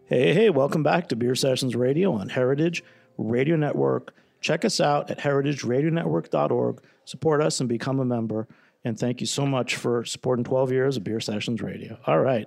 [0.06, 2.84] Hey, hey, welcome back to Beer Sessions Radio on Heritage
[3.18, 4.14] Radio Network.
[4.46, 6.80] Check us out at heritageradionetwork.org.
[7.04, 8.46] Support us and become a member.
[8.84, 11.98] And thank you so much for supporting 12 years of Beer Sessions Radio.
[12.06, 12.46] All right.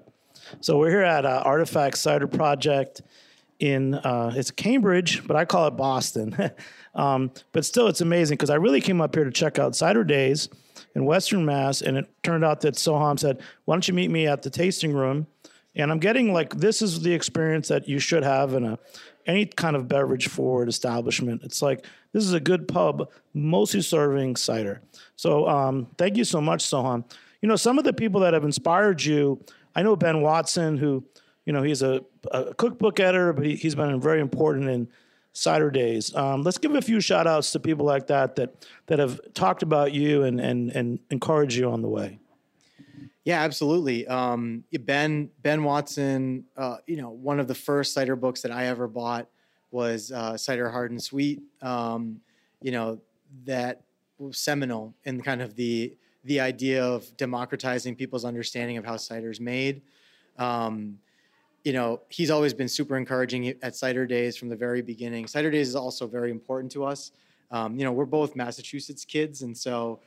[0.62, 3.01] So we're here at uh, Artifact Cider Project
[3.59, 6.38] in uh, it's Cambridge, but I call it Boston.
[6.95, 10.05] um, but still, it's amazing because I really came up here to check out Cider
[10.05, 10.47] Days
[10.95, 14.25] in Western Mass, and it turned out that Soham said, "Why don't you meet me
[14.25, 15.27] at the tasting room?"
[15.75, 18.79] And I'm getting like this is the experience that you should have in a
[19.29, 21.43] any kind of beverage forward establishment.
[21.43, 24.81] It's like this is a good pub, mostly serving cider.
[25.15, 27.03] So um, thank you so much, Soham.
[27.41, 29.39] You know, some of the people that have inspired you,
[29.75, 31.05] I know Ben Watson, who,
[31.45, 34.89] you know, he's a, a cookbook editor, but he, he's been very important in
[35.33, 36.13] cider days.
[36.15, 39.61] Um, let's give a few shout outs to people like that that that have talked
[39.61, 42.19] about you and and and encourage you on the way.
[43.29, 44.07] Yeah, absolutely.
[44.07, 48.65] Um, ben Ben Watson, uh, you know, one of the first cider books that I
[48.65, 49.29] ever bought
[49.69, 51.43] was uh, Cider Hard and Sweet.
[51.61, 52.21] Um,
[52.59, 52.99] you know,
[53.45, 53.83] that
[54.17, 59.29] was seminal in kind of the the idea of democratizing people's understanding of how cider
[59.29, 59.83] is made.
[60.39, 60.97] Um,
[61.63, 65.27] you know, he's always been super encouraging at Cider Days from the very beginning.
[65.27, 67.11] Cider Days is also very important to us.
[67.51, 69.99] Um, you know, we're both Massachusetts kids, and so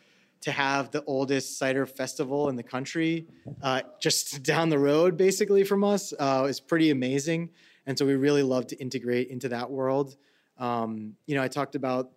[0.43, 3.27] to have the oldest cider festival in the country
[3.63, 7.51] uh, just down the road, basically from us, uh, is pretty amazing.
[7.87, 10.17] And so we really love to integrate into that world.
[10.59, 12.11] Um, you know, I talked about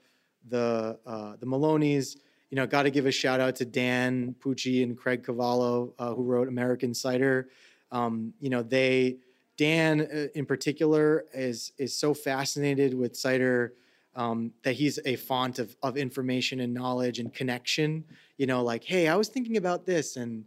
[0.47, 2.17] the uh, the Maloney's.
[2.51, 6.13] You know, got to give a shout out to Dan Pucci and Craig Cavallo, uh,
[6.13, 7.49] who wrote American Cider.
[7.91, 9.17] Um, you know, they
[9.57, 13.73] Dan uh, in particular is is so fascinated with cider
[14.15, 18.05] um, that he's a font of, of information and knowledge and connection.
[18.37, 20.45] You know, like, hey, I was thinking about this, and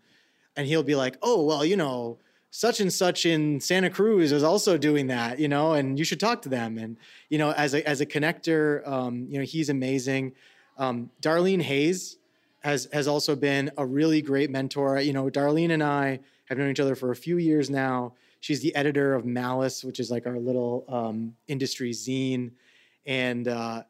[0.56, 2.18] and he'll be like, oh, well, you know,
[2.50, 6.20] such and such in Santa Cruz is also doing that, you know, and you should
[6.20, 6.78] talk to them.
[6.78, 6.96] And
[7.28, 10.32] you know, as a as a connector, um, you know, he's amazing.
[10.78, 12.16] Um, Darlene Hayes
[12.60, 14.98] has has also been a really great mentor.
[14.98, 18.14] You know, Darlene and I have known each other for a few years now.
[18.40, 22.52] She's the editor of Malus, which is like our little um, industry zine,
[23.08, 23.82] and uh,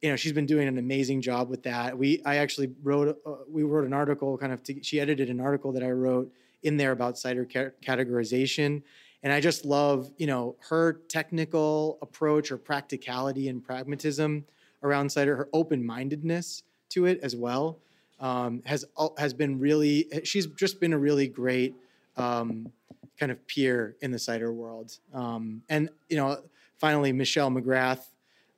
[0.00, 1.98] you know she's been doing an amazing job with that.
[1.98, 5.40] We I actually wrote uh, we wrote an article kind of to, she edited an
[5.40, 8.82] article that I wrote in there about cider ca- categorization,
[9.24, 14.44] and I just love you know her technical approach, or practicality and pragmatism
[14.84, 17.80] around cider, her open mindedness to it as well
[18.20, 18.84] um, has
[19.18, 21.74] has been really she's just been a really great
[22.16, 22.70] um,
[23.18, 24.98] kind of peer in the cider world.
[25.12, 26.42] Um, and you know,
[26.78, 28.06] finally, Michelle McGrath,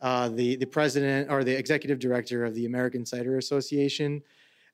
[0.00, 4.22] uh, the the president or the executive director of the American Cider Association.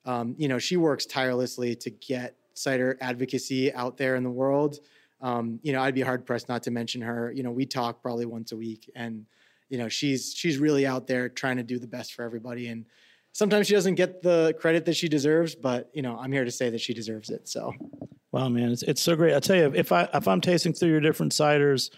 [0.04, 4.80] Um, you know, she works tirelessly to get cider advocacy out there in the world.
[5.20, 7.32] Um, you know, I'd be hard pressed not to mention her.
[7.32, 9.24] You know, we talk probably once a week, and
[9.70, 12.68] you know, she's she's really out there trying to do the best for everybody.
[12.68, 12.84] And
[13.32, 16.50] sometimes she doesn't get the credit that she deserves, but you know, I'm here to
[16.50, 17.48] say that she deserves it.
[17.48, 17.72] So,
[18.32, 19.34] wow, man, it's, it's so great.
[19.34, 21.90] I tell you, if I if I'm tasting through your different ciders,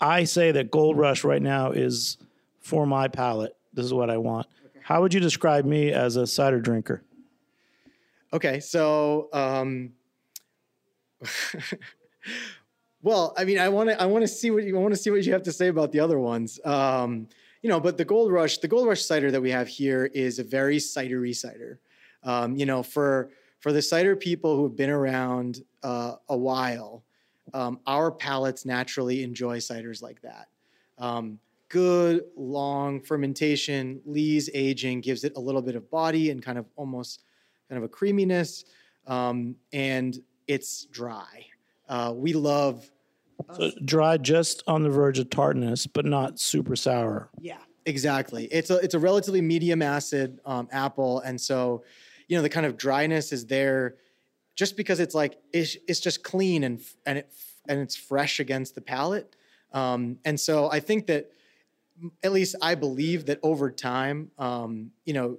[0.00, 2.18] I say that Gold Rush right now is
[2.64, 3.54] for my palate.
[3.72, 4.46] This is what I want.
[4.66, 4.80] Okay.
[4.82, 7.04] How would you describe me as a cider drinker?
[8.32, 9.92] Okay, so um,
[13.02, 15.10] well, I mean, I want to I want to see what you want to see
[15.10, 16.58] what you have to say about the other ones.
[16.64, 17.28] Um,
[17.62, 20.38] you know, but the Gold Rush, the Gold Rush cider that we have here is
[20.38, 21.78] a very cidery cider.
[22.24, 27.04] Um, you know, for for the cider people who have been around uh, a while,
[27.52, 30.48] um, our palates naturally enjoy ciders like that.
[30.98, 31.38] Um,
[31.74, 36.66] good long fermentation, lees aging gives it a little bit of body and kind of
[36.76, 37.24] almost
[37.68, 38.64] kind of a creaminess,
[39.08, 41.46] um, and it's dry.
[41.88, 42.88] Uh, we love
[43.56, 47.28] so dry, just on the verge of tartness, but not super sour.
[47.40, 48.44] Yeah, exactly.
[48.52, 51.82] It's a it's a relatively medium acid um, apple, and so
[52.28, 53.96] you know the kind of dryness is there,
[54.54, 57.32] just because it's like it's, it's just clean and and it
[57.68, 59.34] and it's fresh against the palate.
[59.72, 61.32] Um, and so I think that
[62.22, 65.38] at least I believe that over time, um, you know,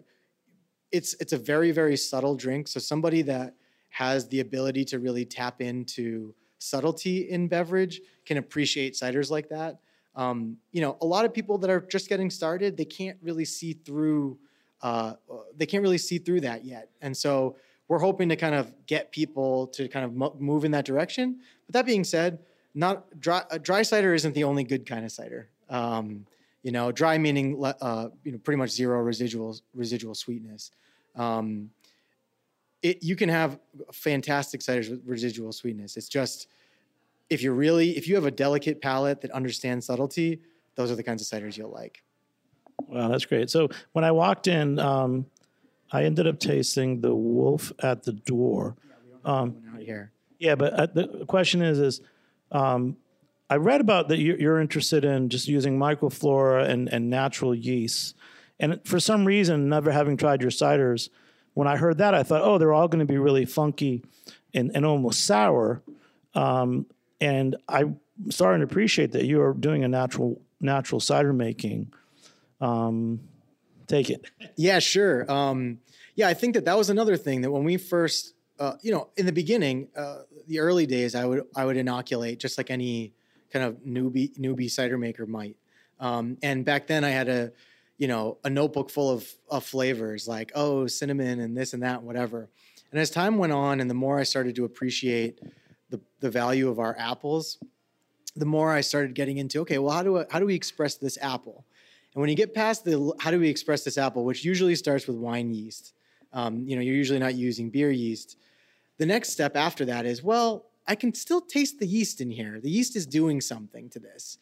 [0.91, 2.67] it's it's a very very subtle drink.
[2.67, 3.55] So somebody that
[3.89, 9.79] has the ability to really tap into subtlety in beverage can appreciate ciders like that.
[10.15, 13.45] Um, you know, a lot of people that are just getting started, they can't really
[13.45, 14.37] see through.
[14.81, 15.13] Uh,
[15.55, 17.55] they can't really see through that yet, and so
[17.87, 21.39] we're hoping to kind of get people to kind of move in that direction.
[21.67, 22.39] But that being said,
[22.73, 25.49] not dry, dry cider isn't the only good kind of cider.
[25.69, 26.25] Um,
[26.65, 30.71] you know, dry meaning uh, you know pretty much zero residual residual sweetness.
[31.15, 31.69] Um,
[32.81, 33.59] it, you can have
[33.93, 35.95] fantastic ciders with residual sweetness.
[35.95, 36.47] It's just
[37.29, 40.41] if you're really if you have a delicate palate that understands subtlety,
[40.73, 42.01] those are the kinds of ciders you'll like.
[42.87, 43.51] Wow, that's great.
[43.51, 45.27] So when I walked in, um,
[45.91, 48.75] I ended up tasting the wolf at the door.
[49.23, 50.11] Yeah, um, out here.
[50.39, 52.01] Yeah, but uh, the question is, is
[52.51, 52.97] um,
[53.49, 58.15] I read about that you're interested in just using microflora and, and natural yeasts,
[58.59, 61.09] and for some reason, never having tried your ciders,
[61.53, 64.03] when I heard that, I thought, oh, they're all going to be really funky
[64.53, 65.81] and, and almost sour.
[66.33, 66.85] Um,
[67.21, 71.93] and I'm starting to appreciate that you are doing a natural natural cider making.
[72.61, 73.21] Um,
[73.87, 74.25] take it.
[74.55, 75.29] Yeah, sure.
[75.31, 75.79] Um,
[76.15, 79.09] yeah, I think that that was another thing that when we first, uh, you know,
[79.17, 83.13] in the beginning, uh, the early days, I would I would inoculate just like any
[83.51, 85.55] kind of newbie newbie cider maker might.
[85.99, 87.51] Um, and back then, I had a
[87.97, 92.03] you know, a notebook full of, of flavors like, oh, cinnamon and this and that,
[92.03, 92.49] whatever.
[92.91, 95.39] And as time went on, and the more I started to appreciate
[95.89, 97.57] the, the value of our apples,
[98.35, 100.95] the more I started getting into, okay, well, how do, I, how do we express
[100.95, 101.65] this apple?
[102.13, 105.07] And when you get past the how do we express this apple, which usually starts
[105.07, 105.93] with wine yeast,
[106.33, 108.37] um, you know, you're usually not using beer yeast.
[108.97, 112.59] The next step after that is, well, I can still taste the yeast in here.
[112.61, 114.37] The yeast is doing something to this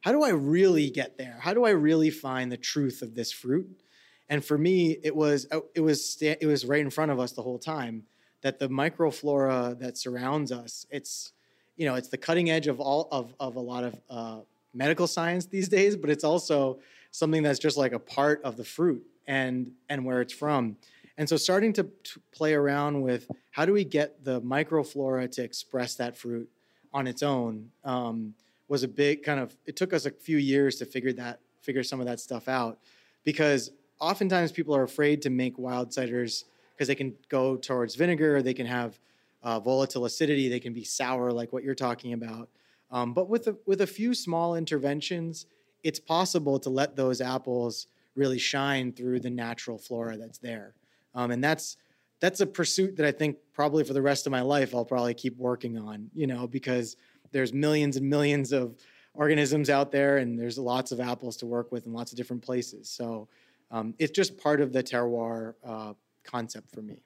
[0.00, 1.38] how do I really get there?
[1.40, 3.82] How do I really find the truth of this fruit?
[4.28, 7.32] And for me, it was uh, it was it was right in front of us
[7.32, 8.04] the whole time
[8.42, 10.86] that the microflora that surrounds us.
[10.90, 11.32] It's
[11.76, 14.40] you know it's the cutting edge of all of of a lot of uh,
[14.74, 16.78] medical science these days, but it's also
[17.10, 20.76] something that's just like a part of the fruit and and where it's from.
[21.18, 21.90] And so starting to,
[22.32, 26.48] play around with how do we get the microflora to express that fruit
[26.94, 27.70] on its own.
[27.84, 28.34] Um,
[28.68, 31.82] was a big kind of it took us a few years to figure that figure
[31.82, 32.78] some of that stuff out
[33.24, 36.44] because oftentimes people are afraid to make wild ciders
[36.74, 38.98] because they can go towards vinegar they can have
[39.42, 42.48] uh, volatile acidity they can be sour like what you're talking about
[42.90, 45.46] um, but with a, with a few small interventions
[45.82, 50.74] it's possible to let those apples really shine through the natural flora that's there
[51.14, 51.76] um, and that's
[52.20, 55.14] that's a pursuit that I think probably for the rest of my life I'll probably
[55.14, 56.96] keep working on, you know, because
[57.30, 58.76] there's millions and millions of
[59.14, 62.42] organisms out there and there's lots of apples to work with in lots of different
[62.42, 62.88] places.
[62.90, 63.28] So
[63.70, 65.92] um, it's just part of the terroir uh,
[66.24, 67.02] concept for me.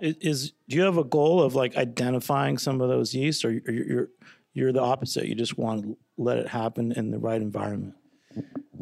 [0.00, 3.86] Is, do you have a goal of like identifying some of those yeasts, or you're
[3.86, 4.08] you're,
[4.52, 5.26] you're the opposite?
[5.26, 7.94] You just want to let it happen in the right environment.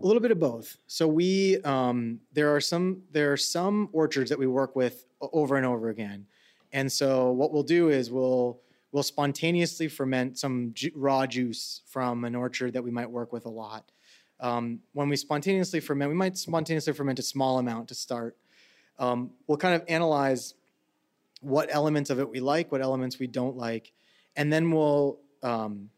[0.02, 0.78] A little bit of both.
[0.88, 5.56] So we um, there are some there are some orchards that we work with over
[5.56, 6.26] and over again,
[6.72, 12.24] and so what we'll do is we'll we'll spontaneously ferment some ju- raw juice from
[12.24, 13.92] an orchard that we might work with a lot.
[14.40, 18.36] Um, when we spontaneously ferment, we might spontaneously ferment a small amount to start.
[18.98, 20.54] Um, we'll kind of analyze
[21.42, 23.92] what elements of it we like, what elements we don't like,
[24.34, 25.90] and then we'll um,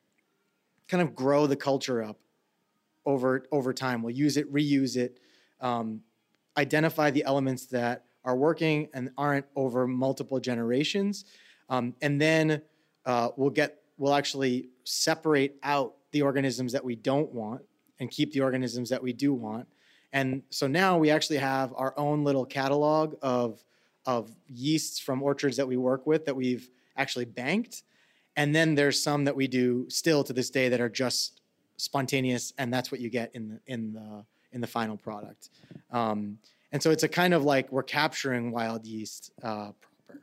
[0.88, 2.18] kind of grow the culture up
[3.06, 4.02] over over time.
[4.02, 5.18] We'll use it, reuse it,
[5.60, 6.00] um,
[6.56, 11.24] identify the elements that are working and aren't over multiple generations,
[11.68, 12.62] um, and then
[13.06, 17.62] uh, we'll get we'll actually separate out the organisms that we don't want
[18.00, 19.66] and keep the organisms that we do want.
[20.12, 23.64] And so now we actually have our own little catalog of
[24.06, 27.82] of yeasts from orchards that we work with that we've actually banked.
[28.36, 31.40] And then there's some that we do still to this day that are just
[31.76, 35.50] spontaneous, and that's what you get in the in the in the final product.
[35.90, 36.38] Um,
[36.72, 40.20] and so it's a kind of like we're capturing wild yeast uh, proper.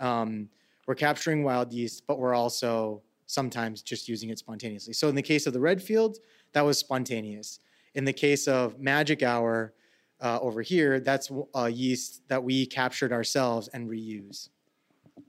[0.00, 0.48] Um,
[0.86, 4.92] we're capturing wild yeast, but we're also sometimes just using it spontaneously.
[4.92, 6.18] So in the case of the Redfield,
[6.52, 7.60] that was spontaneous.
[7.94, 9.74] In the case of Magic Hour
[10.20, 14.48] uh, over here, that's a yeast that we captured ourselves and reuse.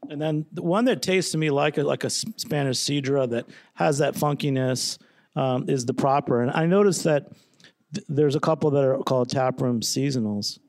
[0.09, 3.45] And then the one that tastes to me like a, like a Spanish Sidra that
[3.75, 4.97] has that funkiness
[5.35, 6.41] um, is the proper.
[6.41, 7.31] And I noticed that
[7.93, 10.59] th- there's a couple that are called taproom seasonals.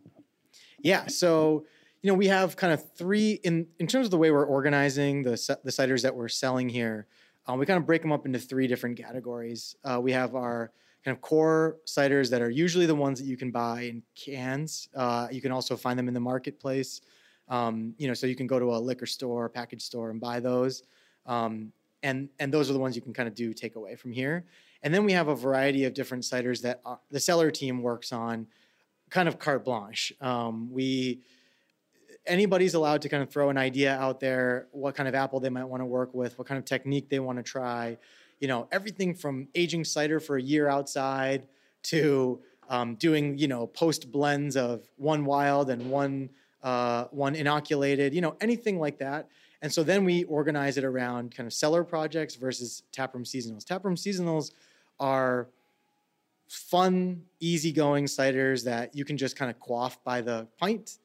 [0.80, 1.06] Yeah.
[1.06, 1.64] So
[2.02, 5.22] you know we have kind of three in in terms of the way we're organizing
[5.22, 5.30] the
[5.64, 7.06] the ciders that we're selling here.
[7.46, 9.76] Um, we kind of break them up into three different categories.
[9.84, 10.70] Uh, we have our
[11.04, 14.88] kind of core ciders that are usually the ones that you can buy in cans.
[14.94, 17.02] Uh, you can also find them in the marketplace.
[17.48, 20.40] Um, you know, so you can go to a liquor store, package store, and buy
[20.40, 20.82] those.
[21.26, 21.72] Um,
[22.04, 24.44] and and those are the ones you can kind of do take away from here.
[24.84, 28.12] And then we have a variety of different ciders that uh, the cellar team works
[28.12, 28.46] on,
[29.10, 30.12] kind of carte blanche.
[30.20, 31.20] Um, we
[32.26, 35.50] anybody's allowed to kind of throw an idea out there, what kind of apple they
[35.50, 37.96] might want to work with, what kind of technique they want to try.
[38.40, 41.46] You know, everything from aging cider for a year outside
[41.84, 46.28] to um, doing you know post blends of one wild and one
[46.62, 48.12] uh, one inoculated.
[48.12, 49.28] You know, anything like that.
[49.64, 53.64] And so then we organize it around kind of cellar projects versus taproom seasonals.
[53.64, 54.52] Taproom seasonals
[55.00, 55.48] are
[56.50, 60.98] fun, easygoing ciders that you can just kind of quaff by the pint.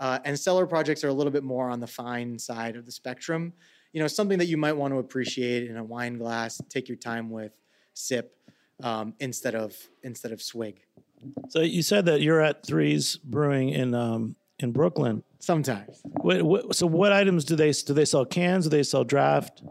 [0.00, 2.90] Uh, and cellar projects are a little bit more on the fine side of the
[2.90, 3.52] spectrum.
[3.92, 6.96] You know, something that you might want to appreciate in a wine glass, take your
[6.96, 7.52] time with,
[7.92, 8.34] sip
[8.82, 10.80] um, instead of instead of swig.
[11.50, 15.22] So you said that you're at Threes Brewing in um, in Brooklyn.
[15.38, 16.00] Sometimes.
[16.04, 17.94] What, what, so what items do they do?
[17.94, 18.64] They sell cans?
[18.64, 19.62] Do they sell draft?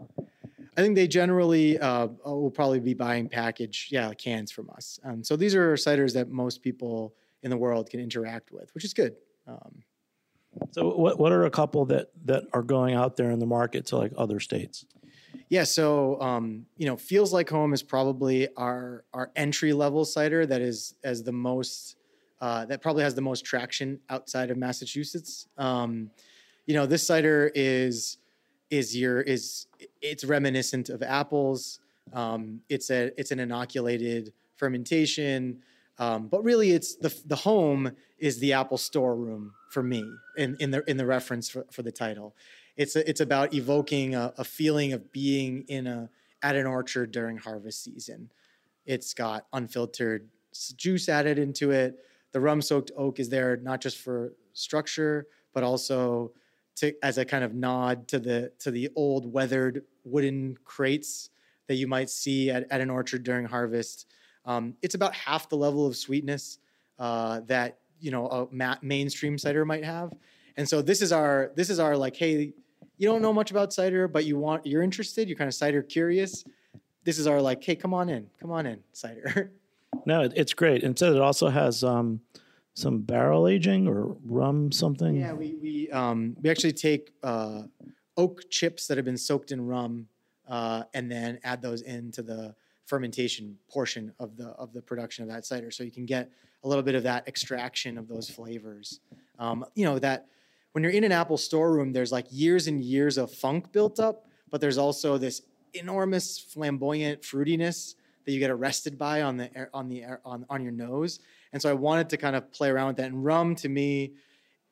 [0.76, 5.00] I think they generally uh, will probably be buying package, yeah, cans from us.
[5.04, 8.84] Um, so these are ciders that most people in the world can interact with, which
[8.84, 9.16] is good.
[9.46, 9.82] Um,
[10.70, 13.86] so what what are a couple that that are going out there in the market
[13.86, 14.86] to like other states?
[15.48, 20.46] Yeah, so um, you know, feels like home is probably our our entry level cider
[20.46, 21.96] that is as the most
[22.40, 25.46] uh, that probably has the most traction outside of Massachusetts.
[25.56, 26.10] Um,
[26.66, 28.18] you know, this cider is
[28.70, 29.66] is your is
[30.02, 31.80] it's reminiscent of apples.
[32.12, 35.62] Um, it's a it's an inoculated fermentation.
[35.98, 40.04] Um, but really, it's the the home is the Apple storeroom for me
[40.36, 42.34] in, in the in the reference for, for the title.
[42.76, 46.10] It's a, it's about evoking a, a feeling of being in a
[46.42, 48.30] at an orchard during harvest season.
[48.84, 50.28] It's got unfiltered
[50.76, 51.98] juice added into it.
[52.36, 56.32] The rum soaked oak is there not just for structure, but also
[56.74, 61.30] to as a kind of nod to the to the old weathered wooden crates
[61.66, 64.06] that you might see at, at an orchard during harvest.
[64.44, 66.58] Um, it's about half the level of sweetness
[66.98, 70.12] uh, that you know a ma- mainstream cider might have,
[70.58, 72.52] and so this is our this is our like, hey,
[72.98, 75.82] you don't know much about cider, but you want you're interested, you're kind of cider
[75.82, 76.44] curious.
[77.02, 79.52] This is our like, hey, come on in, come on in, cider.
[80.06, 80.84] No, it, it's great.
[80.84, 82.20] And so it also has um,
[82.74, 85.16] some barrel aging or rum something.
[85.16, 87.62] Yeah, we we um, we actually take uh,
[88.16, 90.06] oak chips that have been soaked in rum,
[90.48, 92.54] uh, and then add those into the
[92.86, 96.30] fermentation portion of the of the production of that cider, so you can get
[96.62, 99.00] a little bit of that extraction of those flavors.
[99.38, 100.26] Um, you know that
[100.72, 104.28] when you're in an Apple storeroom, there's like years and years of funk built up,
[104.50, 105.42] but there's also this
[105.74, 107.94] enormous flamboyant fruitiness
[108.26, 111.20] that you get arrested by on the air, on the air, on on your nose.
[111.52, 113.06] And so I wanted to kind of play around with that.
[113.06, 114.12] And rum to me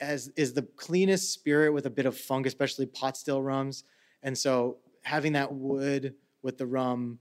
[0.00, 3.84] as is the cleanest spirit with a bit of funk, especially pot still rums.
[4.22, 7.18] And so having that wood with the rum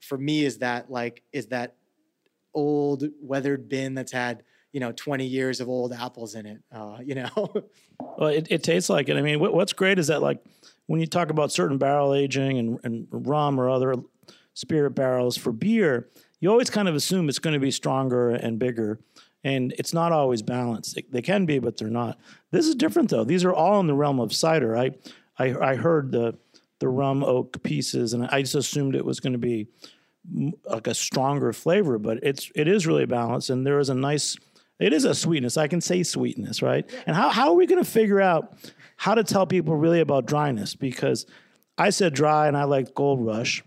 [0.00, 1.76] for me is that like is that
[2.54, 6.98] old weathered bin that's had you know 20 years of old apples in it uh,
[7.04, 7.52] you know
[8.18, 9.16] Well, it, it tastes like it.
[9.16, 10.42] I mean, what, what's great is that like
[10.86, 13.94] when you talk about certain barrel aging and, and rum or other
[14.58, 16.08] spirit barrels for beer,
[16.40, 18.98] you always kind of assume it's going to be stronger and bigger,
[19.44, 20.98] and it's not always balanced.
[21.10, 22.18] They, can be, but they're not.
[22.50, 23.22] This is different though.
[23.22, 24.76] These are all in the realm of cider.
[24.76, 24.90] I
[25.38, 26.36] I, I heard the
[26.80, 29.68] the rum oak pieces, and I just assumed it was going to be
[30.64, 34.36] like a stronger flavor, but it's it is really balanced, and there is a nice.
[34.80, 35.56] It is a sweetness.
[35.56, 36.88] I can say sweetness, right?
[37.06, 38.54] And how how are we going to figure out
[38.96, 40.74] how to tell people really about dryness?
[40.74, 41.26] Because
[41.76, 43.62] I said dry, and I liked Gold Rush,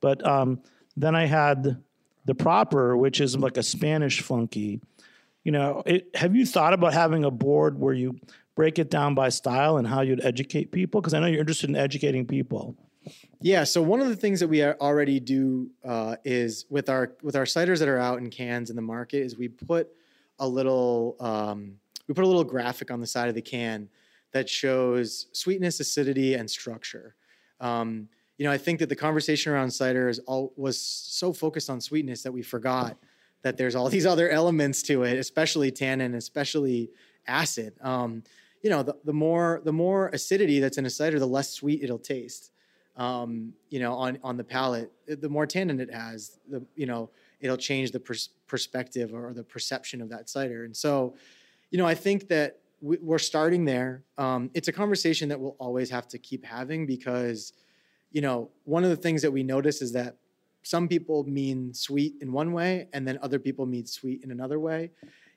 [0.00, 0.62] but um,
[0.96, 1.82] then I had
[2.24, 4.80] the proper, which is like a Spanish funky.
[5.44, 8.18] You know, it, have you thought about having a board where you
[8.54, 11.00] break it down by style and how you'd educate people?
[11.00, 12.76] Because I know you're interested in educating people.
[13.40, 13.64] Yeah.
[13.64, 17.44] So one of the things that we already do uh, is with our with our
[17.44, 19.88] ciders that are out in cans in the market is we put
[20.38, 21.76] a little um,
[22.06, 23.88] we put a little graphic on the side of the can
[24.32, 27.14] that shows sweetness, acidity, and structure.
[27.60, 28.08] Um,
[28.40, 31.78] you know, I think that the conversation around cider is all was so focused on
[31.78, 32.96] sweetness that we forgot
[33.42, 36.88] that there's all these other elements to it, especially tannin, especially
[37.26, 37.74] acid.
[37.82, 38.22] Um,
[38.62, 41.82] you know, the, the more the more acidity that's in a cider, the less sweet
[41.82, 42.50] it'll taste.
[42.96, 47.10] Um, you know, on on the palate, the more tannin it has, the you know,
[47.42, 50.64] it'll change the pers- perspective or the perception of that cider.
[50.64, 51.14] And so,
[51.70, 54.02] you know, I think that we, we're starting there.
[54.16, 57.52] Um, it's a conversation that we'll always have to keep having because,
[58.12, 60.16] you know, one of the things that we notice is that
[60.62, 64.58] some people mean sweet in one way and then other people mean sweet in another
[64.58, 64.90] way.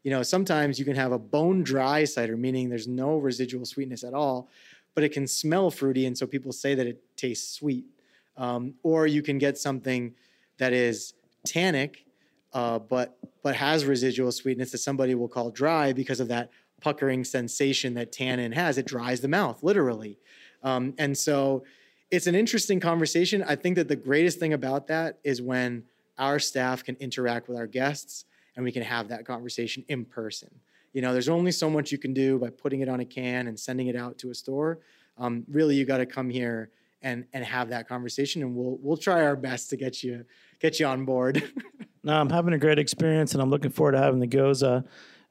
[0.03, 4.03] You know, sometimes you can have a bone dry cider, meaning there's no residual sweetness
[4.03, 4.49] at all,
[4.95, 6.05] but it can smell fruity.
[6.05, 7.85] And so people say that it tastes sweet.
[8.35, 10.13] Um, or you can get something
[10.57, 11.13] that is
[11.45, 12.05] tannic,
[12.51, 16.49] uh, but but has residual sweetness that somebody will call dry because of that
[16.81, 18.77] puckering sensation that tannin has.
[18.77, 20.17] It dries the mouth, literally.
[20.63, 21.63] Um, and so
[22.13, 23.43] it's an interesting conversation.
[23.43, 25.83] I think that the greatest thing about that is when
[26.19, 30.49] our staff can interact with our guests and we can have that conversation in person.
[30.93, 33.47] You know, there's only so much you can do by putting it on a can
[33.47, 34.77] and sending it out to a store.
[35.17, 36.69] Um, really, you got to come here
[37.01, 40.23] and and have that conversation, and we'll we'll try our best to get you
[40.59, 41.43] get you on board.
[42.05, 44.83] No, I'm having a great experience, and I'm looking forward to having the gyoza.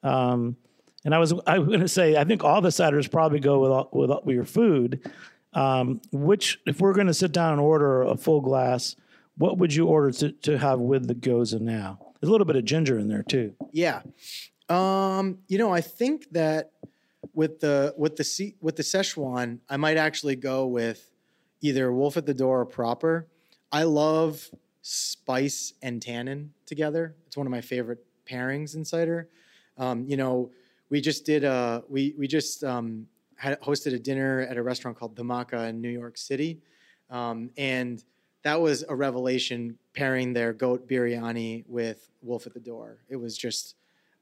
[0.03, 0.57] Um,
[1.05, 3.59] and I was I was going to say I think all the ciders probably go
[3.59, 5.07] with all, with, all- with your food.
[5.55, 8.97] Um, which, if we're going to sit down and order a full glass,
[9.37, 11.99] what would you order to, to have with the gyoza now?
[12.21, 13.55] There's a little bit of ginger in there too.
[13.73, 14.03] Yeah.
[14.69, 16.73] Um, you know, I think that
[17.35, 21.11] with the with the with the Szechuan, I might actually go with
[21.61, 23.29] either Wolf at the Door or proper.
[23.71, 24.49] I love
[24.83, 27.15] spice and tannin together.
[27.27, 29.29] It's one of my favorite pairings in cider.
[29.79, 30.51] Um, you know,
[30.91, 33.07] we just did a we we just um,
[33.43, 36.61] had hosted a dinner at a restaurant called Dhamaka in New York City,
[37.11, 38.03] um, and
[38.43, 42.99] that was a revelation pairing their goat biryani with Wolf at the Door.
[43.09, 43.75] It was just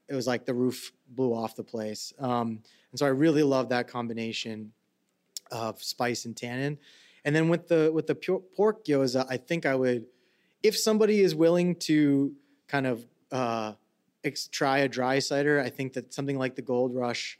[0.07, 2.13] it was like the roof blew off the place.
[2.19, 4.73] Um, and so I really love that combination
[5.51, 6.79] of spice and tannin.
[7.23, 10.05] And then with the with the pork gyoza, I think I would,
[10.63, 12.33] if somebody is willing to
[12.67, 13.73] kind of uh,
[14.23, 17.37] ex- try a dry cider, I think that something like the Gold Rush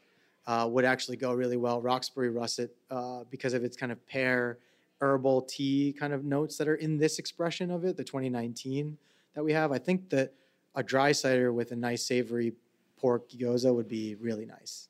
[0.48, 1.82] uh, would actually go really well.
[1.82, 4.58] Roxbury Russet, uh, because of its kind of pear
[5.00, 8.98] herbal tea kind of notes that are in this expression of it, the 2019
[9.34, 9.72] that we have.
[9.72, 10.34] I think that
[10.76, 12.54] a dry cider with a nice savory
[12.98, 14.88] pork gyoza would be really nice.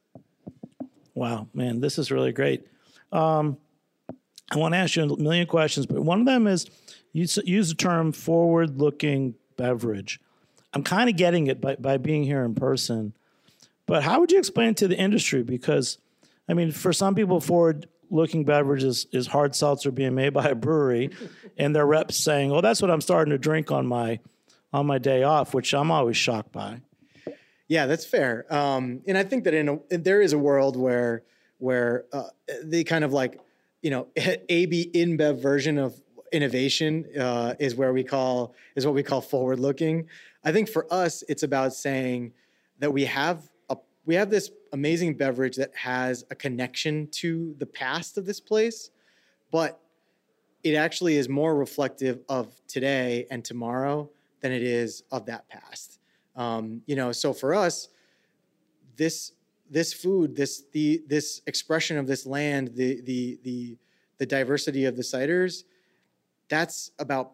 [1.15, 2.67] Wow, man, this is really great.
[3.11, 3.57] Um,
[4.51, 6.65] I want to ask you a million questions, but one of them is
[7.13, 10.19] you use the term forward looking beverage.
[10.73, 13.13] I'm kind of getting it by, by being here in person,
[13.91, 15.43] but how would you explain it to the industry?
[15.43, 15.97] Because,
[16.47, 20.45] I mean, for some people, forward looking beverage is, is hard seltzer being made by
[20.45, 21.09] a brewery
[21.57, 24.21] and their reps saying, oh, that's what I'm starting to drink on my
[24.71, 26.79] on my day off, which I'm always shocked by.
[27.67, 28.45] Yeah, that's fair.
[28.49, 31.23] Um, and I think that in a, there is a world where
[31.57, 32.29] where uh,
[32.63, 33.41] the kind of like
[33.81, 39.03] you know AB InBev version of innovation uh, is where we call is what we
[39.03, 40.07] call forward looking.
[40.45, 42.31] I think for us, it's about saying
[42.79, 43.50] that we have
[44.05, 48.89] we have this amazing beverage that has a connection to the past of this place,
[49.51, 49.79] but
[50.63, 54.09] it actually is more reflective of today and tomorrow
[54.41, 55.99] than it is of that past.
[56.35, 57.89] Um, you know, so for us,
[58.95, 59.33] this
[59.69, 63.77] this food, this the this expression of this land, the the the
[64.17, 65.63] the diversity of the ciders,
[66.49, 67.33] that's about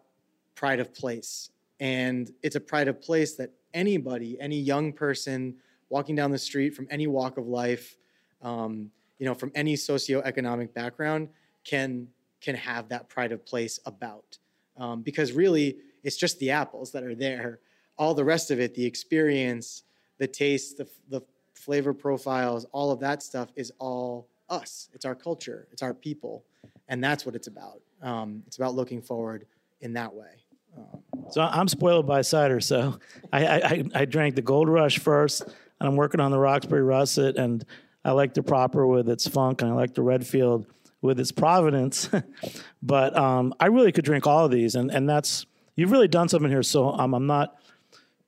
[0.54, 1.50] pride of place.
[1.80, 5.56] And it's a pride of place that anybody, any young person
[5.90, 7.96] walking down the street from any walk of life,
[8.42, 11.28] um, you know, from any socioeconomic background,
[11.64, 12.08] can
[12.40, 14.38] can have that pride of place about.
[14.76, 17.58] Um, because really, it's just the apples that are there.
[17.98, 19.82] All the rest of it, the experience,
[20.18, 21.20] the taste, the, the
[21.54, 24.88] flavor profiles, all of that stuff is all us.
[24.94, 26.44] It's our culture, it's our people.
[26.88, 27.80] And that's what it's about.
[28.02, 29.46] Um, it's about looking forward
[29.80, 30.30] in that way.
[30.76, 32.60] Um, So I'm spoiled by cider.
[32.60, 33.00] So
[33.32, 35.42] I, I, I- I drank the Gold Rush first,
[35.80, 37.64] and I'm working on the Roxbury Russet, and
[38.04, 40.66] I like the Proper with its funk, and I like the Redfield
[41.02, 42.08] with its Providence.
[42.82, 46.28] but um, I really could drink all of these, and, and that's you've really done
[46.28, 46.62] something here.
[46.62, 47.56] So um, I'm not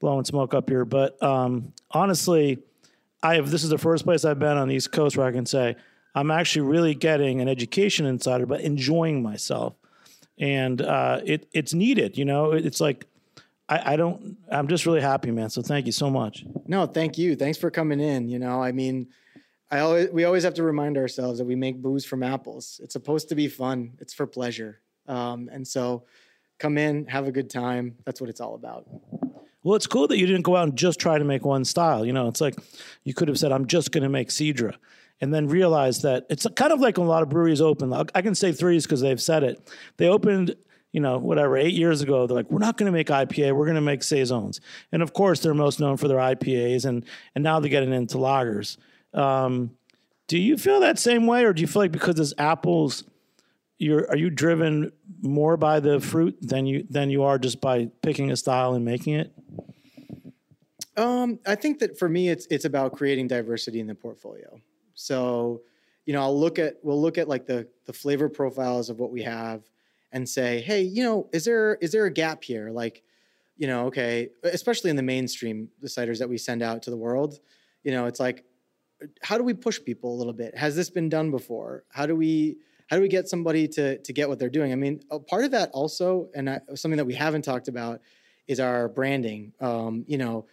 [0.01, 2.59] blowing smoke up here, but um, honestly,
[3.23, 3.51] I have.
[3.51, 5.77] This is the first place I've been on the East Coast where I can say
[6.15, 9.75] I'm actually really getting an education in cider, but enjoying myself
[10.39, 12.17] and uh, it it's needed.
[12.17, 13.07] You know, It- it's like
[13.71, 14.37] I, I don't.
[14.51, 15.49] I'm just really happy, man.
[15.49, 16.45] So thank you so much.
[16.66, 17.37] No, thank you.
[17.37, 18.29] Thanks for coming in.
[18.29, 19.09] You know, I mean,
[19.71, 22.81] I always we always have to remind ourselves that we make booze from apples.
[22.83, 23.93] It's supposed to be fun.
[24.01, 24.81] It's for pleasure.
[25.07, 26.05] Um, and so,
[26.59, 27.97] come in, have a good time.
[28.05, 28.87] That's what it's all about.
[29.62, 32.05] Well, it's cool that you didn't go out and just try to make one style.
[32.05, 32.57] You know, it's like
[33.05, 34.75] you could have said, "I'm just going to make Sidra,"
[35.21, 37.93] and then realize that it's kind of like a lot of breweries open.
[37.93, 39.71] I I can say threes because they've said it.
[39.97, 40.57] They opened,
[40.93, 42.26] you know, whatever eight years ago.
[42.26, 43.55] They're like, "We're not going to make IPA.
[43.55, 44.61] We're going to make saisons,"
[44.93, 48.18] and of course, they're most known for their IPAs, and and now they're getting into
[48.18, 48.76] lagers.
[49.12, 49.72] Um,
[50.26, 53.05] do you feel that same way, or do you feel like because it's apples?
[53.78, 57.91] You're, are you driven more by the fruit than you than you are just by
[58.03, 59.32] picking a style and making it?
[60.97, 64.61] Um, I think that for me, it's it's about creating diversity in the portfolio.
[64.95, 65.62] So,
[66.05, 69.11] you know, I'll look at we'll look at like the the flavor profiles of what
[69.11, 69.62] we have,
[70.13, 72.71] and say, hey, you know, is there is there a gap here?
[72.71, 73.03] Like,
[73.57, 76.97] you know, okay, especially in the mainstream, the ciders that we send out to the
[76.97, 77.41] world,
[77.85, 78.45] you know, it's like,
[79.23, 80.57] how do we push people a little bit?
[80.57, 81.85] Has this been done before?
[81.91, 82.57] How do we
[82.89, 84.73] how do we get somebody to to get what they're doing?
[84.73, 88.01] I mean, a part of that also, and I, something that we haven't talked about
[88.49, 89.53] is our branding.
[89.61, 90.47] Um, you know,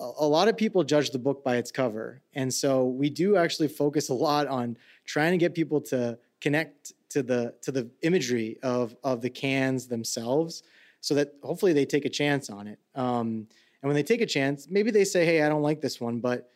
[0.00, 3.36] a, a lot of people judge the book by its cover, and so we do
[3.36, 7.88] actually focus a lot on trying to get people to connect to the to the
[8.02, 10.64] imagery of of the cans themselves,
[11.00, 12.80] so that hopefully they take a chance on it.
[12.96, 13.46] Um,
[13.80, 16.18] and when they take a chance, maybe they say, "Hey, I don't like this one,"
[16.18, 16.50] but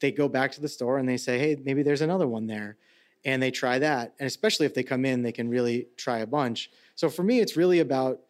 [0.00, 2.76] they go back to the store and they say, "Hey, maybe there's another one there."
[3.24, 4.14] And they try that.
[4.18, 6.70] And especially if they come in, they can really try a bunch.
[6.94, 8.20] So for me, it's really about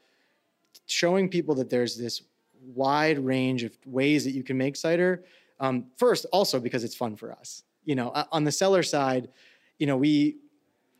[0.86, 2.22] showing people that there's this
[2.60, 5.24] wide range of ways that you can make cider.
[5.58, 7.64] Um, first, also because it's fun for us.
[7.84, 9.28] You know, on the cellar side,
[9.78, 10.36] you know, we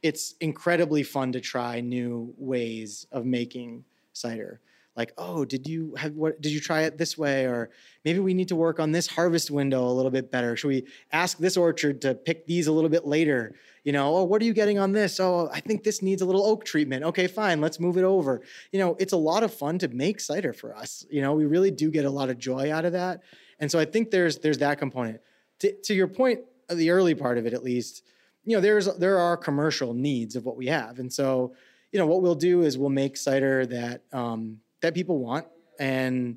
[0.05, 4.61] it's incredibly fun to try new ways of making cider.
[4.95, 6.41] Like, oh, did you have what?
[6.43, 7.47] Did you try it this way?
[7.47, 7.71] Or
[8.05, 10.55] maybe we need to work on this harvest window a little bit better.
[10.57, 13.57] Should we ask this orchard to pick these a little bit later?
[13.83, 15.19] You know, oh, what are you getting on this?
[15.19, 17.03] Oh, I think this needs a little oak treatment.
[17.05, 18.43] Okay, fine, let's move it over.
[18.73, 21.05] You know, it's a lot of fun to make cider for us.
[21.11, 23.23] You know, we really do get a lot of joy out of that.
[23.59, 25.21] And so I think there's there's that component.
[25.61, 28.05] To, to your point, uh, the early part of it at least,
[28.45, 31.55] you know, there's there are commercial needs of what we have, and so
[31.93, 35.47] you know what we'll do is we'll make cider that um, that people want,
[35.79, 36.37] and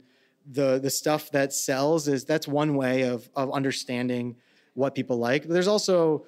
[0.52, 4.36] the the stuff that sells is that's one way of of understanding
[4.74, 5.44] what people like.
[5.44, 6.26] But there's also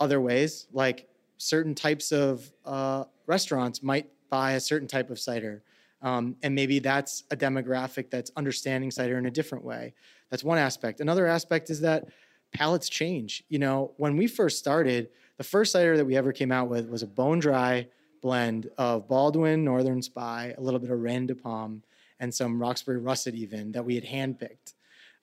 [0.00, 5.62] other ways, like certain types of uh, restaurants might buy a certain type of cider.
[6.00, 9.94] Um, and maybe that's a demographic that's understanding cider in a different way.
[10.30, 11.00] That's one aspect.
[11.00, 12.06] Another aspect is that
[12.52, 13.44] palates change.
[13.48, 16.88] You know, when we first started, the first cider that we ever came out with
[16.88, 17.88] was a bone dry
[18.20, 21.82] blend of Baldwin, Northern Spy, a little bit of Reine des Pommes,
[22.20, 24.74] and some Roxbury Russet even that we had handpicked.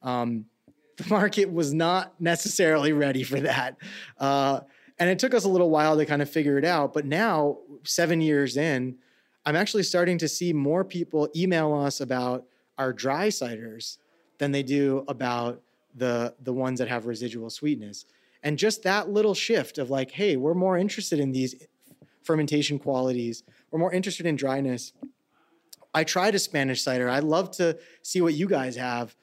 [0.02, 0.46] Um,
[0.98, 3.78] the market was not necessarily ready for that.
[4.18, 4.62] Uh,
[4.98, 6.94] and it took us a little while to kind of figure it out.
[6.94, 8.98] But now, seven years in,
[9.46, 12.46] I'm actually starting to see more people email us about
[12.78, 13.98] our dry ciders
[14.38, 15.62] than they do about
[15.96, 18.06] the the ones that have residual sweetness.
[18.43, 21.56] And just that little shift of like, hey, we're more interested in these
[22.24, 23.43] fermentation qualities.
[23.72, 24.93] We're more interested in dryness.
[25.93, 27.10] I tried a Spanish cider.
[27.10, 29.16] I'd love to see what you guys have.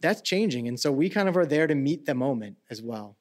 [0.00, 3.16] that's changing, and so we kind of are there to meet the moment as well.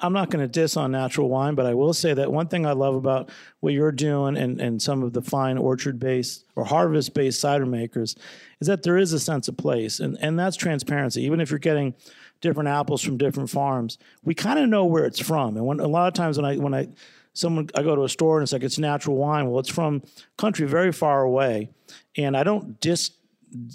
[0.00, 2.66] I'm not going to diss on natural wine, but I will say that one thing
[2.66, 3.30] I love about
[3.60, 7.66] what you're doing and, and some of the fine orchard based or harvest based cider
[7.66, 8.16] makers
[8.60, 11.22] is that there is a sense of place, and, and that's transparency.
[11.22, 11.94] Even if you're getting
[12.40, 15.56] different apples from different farms, we kind of know where it's from.
[15.56, 16.88] And when, a lot of times when I when I
[17.32, 20.02] someone I go to a store and it's like it's natural wine, well, it's from
[20.36, 21.70] country very far away,
[22.16, 23.10] and I don't dis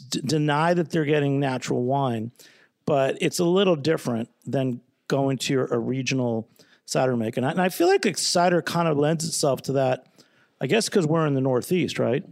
[0.10, 2.32] d- deny that they're getting natural wine,
[2.86, 6.50] but it's a little different than going to your, a regional
[6.86, 7.40] cider maker.
[7.40, 10.08] And I, and I feel like, like cider kind of lends itself to that.
[10.60, 12.24] I guess because we're in the Northeast, right?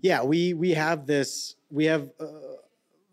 [0.00, 1.56] Yeah, we we have this.
[1.70, 2.10] We have.
[2.18, 2.26] Uh,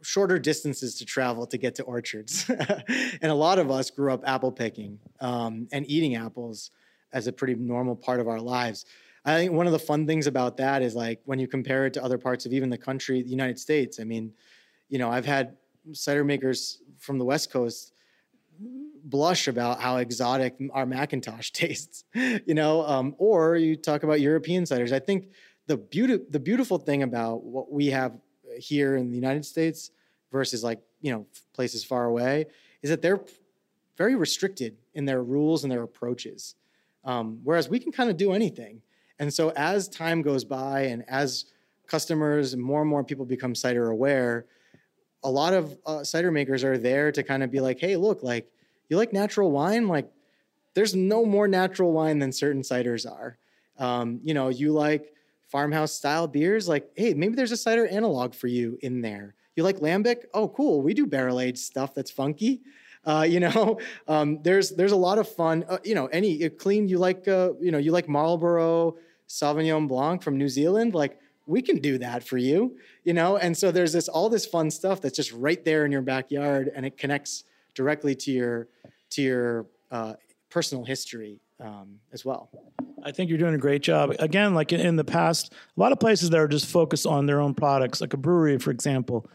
[0.01, 2.49] shorter distances to travel to get to orchards.
[3.21, 6.71] and a lot of us grew up apple picking um, and eating apples
[7.11, 8.85] as a pretty normal part of our lives.
[9.25, 11.93] I think one of the fun things about that is like when you compare it
[11.93, 13.99] to other parts of even the country, the United States.
[13.99, 14.31] I mean,
[14.87, 15.57] you know, I've had
[15.91, 17.93] cider makers from the West Coast
[19.03, 24.63] blush about how exotic our McIntosh tastes, you know, um, or you talk about European
[24.63, 24.91] ciders.
[24.91, 25.29] I think
[25.67, 28.13] the beauty, the beautiful thing about what we have
[28.57, 29.91] here in the United States
[30.31, 32.45] versus like you know places far away
[32.81, 33.21] is that they're
[33.97, 36.55] very restricted in their rules and their approaches,
[37.03, 38.81] um, whereas we can kind of do anything.
[39.19, 41.45] And so as time goes by and as
[41.87, 44.45] customers and more and more people become cider aware,
[45.23, 48.23] a lot of uh, cider makers are there to kind of be like, hey, look,
[48.23, 48.49] like
[48.89, 50.11] you like natural wine, like
[50.73, 53.37] there's no more natural wine than certain ciders are.
[53.77, 55.13] Um, you know, you like
[55.47, 59.35] farmhouse style beers, like hey, maybe there's a cider analog for you in there.
[59.55, 60.25] You like lambic?
[60.33, 60.81] Oh, cool.
[60.81, 62.61] We do barrel aged stuff that's funky.
[63.05, 65.65] Uh, you know, um, there's there's a lot of fun.
[65.69, 66.87] Uh, you know, any uh, clean.
[66.87, 68.97] You like uh, you know you like Marlborough
[69.29, 73.37] Sauvignon Blanc from New Zealand, like we can do that for you, you know?
[73.37, 76.71] And so there's this all this fun stuff that's just right there in your backyard
[76.75, 77.43] and it connects
[77.73, 78.67] directly to your
[79.11, 80.13] to your uh,
[80.49, 82.49] personal history um, as well.
[83.03, 84.15] I think you're doing a great job.
[84.19, 87.25] Again, like in, in the past, a lot of places that are just focused on
[87.25, 89.29] their own products, like a brewery, for example,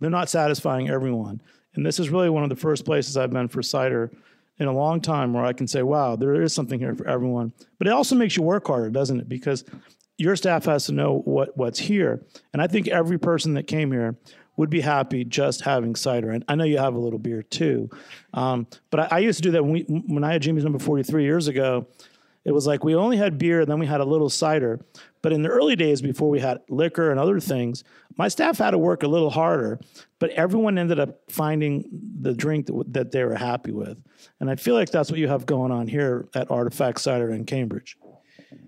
[0.00, 1.40] they're not satisfying everyone.
[1.74, 4.10] And this is really one of the first places I've been for cider
[4.58, 7.52] in a long time where I can say, wow, there is something here for everyone.
[7.78, 9.28] But it also makes you work harder, doesn't it?
[9.28, 9.64] Because
[10.18, 12.22] your staff has to know what what's here.
[12.52, 14.16] And I think every person that came here
[14.60, 16.30] would be happy just having cider.
[16.30, 17.88] And I know you have a little beer too,
[18.34, 20.78] um, but I, I, used to do that when we when I had Jimmy's number
[20.78, 21.86] forty three years ago.
[22.44, 24.80] It was like we only had beer, then we had a little cider.
[25.22, 27.84] But in the early days, before we had liquor and other things,
[28.16, 29.80] my staff had to work a little harder.
[30.18, 31.88] But everyone ended up finding
[32.20, 33.96] the drink that, that they were happy with,
[34.40, 37.46] and I feel like that's what you have going on here at Artifact Cider in
[37.46, 37.96] Cambridge.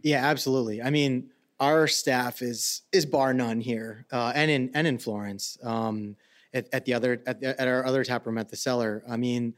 [0.03, 0.81] Yeah, absolutely.
[0.81, 1.32] I mean,
[1.63, 5.57] our staff is is bar none here, uh, and in and in Florence.
[5.63, 6.17] Um,
[6.55, 9.03] at, at, the other at, the, at our other tap room at the cellar.
[9.09, 9.55] I mean,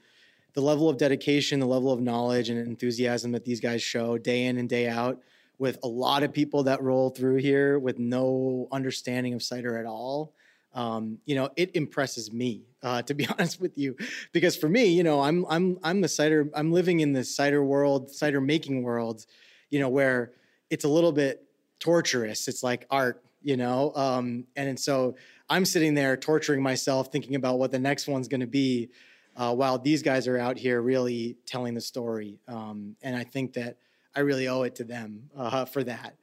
[0.53, 4.47] the level of dedication, the level of knowledge and enthusiasm that these guys show day
[4.47, 5.21] in and day out,
[5.59, 9.87] with a lot of people that roll through here with no understanding of cider at
[9.87, 10.35] all.
[10.73, 13.97] Um, you know, it impresses me, uh, to be honest with you,
[14.33, 16.51] because for me, you know, I'm I'm I'm the cider.
[16.55, 19.25] I'm living in the cider world, cider making world,
[19.71, 20.33] you know, where
[20.71, 21.45] it's a little bit
[21.81, 22.49] torturous.
[22.49, 23.93] It's like art, you know?
[23.95, 25.17] Um, and, and so
[25.49, 28.91] I'm sitting there torturing myself, thinking about what the next one's going to be,
[29.37, 32.39] uh, while these guys are out here really telling the story.
[32.49, 33.79] Um, and I think that
[34.15, 36.15] I really owe it to them uh, for that.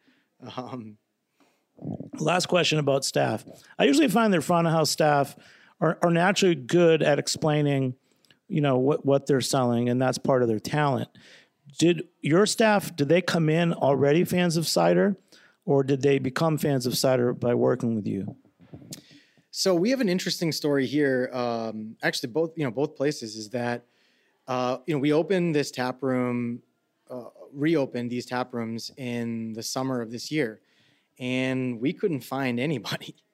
[0.58, 0.98] Um,
[2.20, 3.44] Last question about staff.
[3.80, 5.36] I usually find their front of house staff
[5.80, 7.96] are, are naturally good at explaining,
[8.48, 11.10] you know, what, what they're selling, and that's part of their talent.
[11.80, 15.18] Did your staff, did they come in already fans of cider?
[15.66, 18.36] Or did they become fans of cider by working with you?
[19.52, 21.30] So we have an interesting story here.
[21.34, 23.86] Um, actually, both you know both places is that
[24.48, 26.62] uh, you know we opened this tap room,
[27.10, 30.62] uh, reopened these tap rooms in the summer of this year,
[31.20, 33.16] and we couldn't find anybody.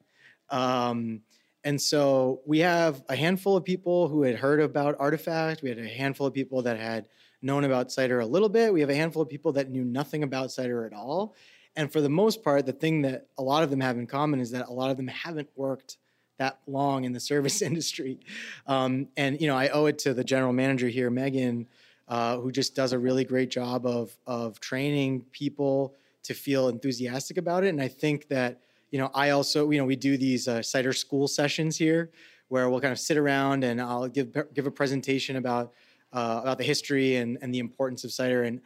[0.50, 1.24] Um,
[1.66, 5.62] and so we have a handful of people who had heard about Artifact.
[5.62, 7.10] We had a handful of people that had
[7.42, 8.72] known about cider a little bit.
[8.72, 11.36] We have a handful of people that knew nothing about cider at all.
[11.78, 14.40] And for the most part, the thing that a lot of them have in common
[14.40, 15.98] is that a lot of them haven't worked
[16.40, 18.20] that long in the service industry.
[18.66, 21.68] Um, and you know, I owe it to the general manager here, Megan,
[22.08, 27.38] uh, who just does a really great job of of training people to feel enthusiastic
[27.38, 27.70] about it.
[27.70, 28.60] And I think that
[28.92, 32.10] you know, I also you know we do these uh, cider school sessions here
[32.48, 35.74] where we'll kind of sit around and I'll give give a presentation about
[36.12, 38.62] uh, about the history and and the importance of cider and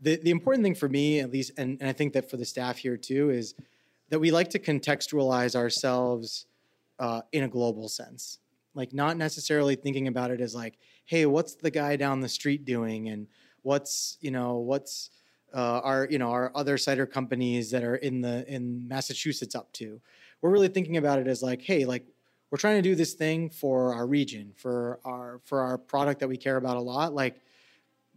[0.00, 2.44] the, the important thing for me, at least, and, and I think that for the
[2.44, 3.54] staff here too, is
[4.10, 6.46] that we like to contextualize ourselves
[6.98, 8.38] uh, in a global sense.
[8.76, 12.64] like not necessarily thinking about it as like, hey, what's the guy down the street
[12.64, 13.26] doing, and
[13.62, 15.10] what's you know what's
[15.54, 19.72] uh, our you know our other cider companies that are in the in Massachusetts up
[19.72, 20.00] to.
[20.42, 22.06] We're really thinking about it as like, hey, like
[22.50, 26.28] we're trying to do this thing for our region, for our for our product that
[26.28, 27.14] we care about a lot.
[27.14, 27.40] Like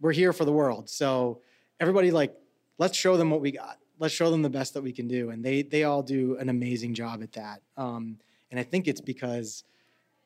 [0.00, 1.40] we're here for the world, so
[1.80, 2.36] everybody like
[2.78, 3.78] let's show them what we got.
[3.98, 6.48] Let's show them the best that we can do, and they they all do an
[6.48, 7.62] amazing job at that.
[7.76, 8.18] Um,
[8.50, 9.64] and I think it's because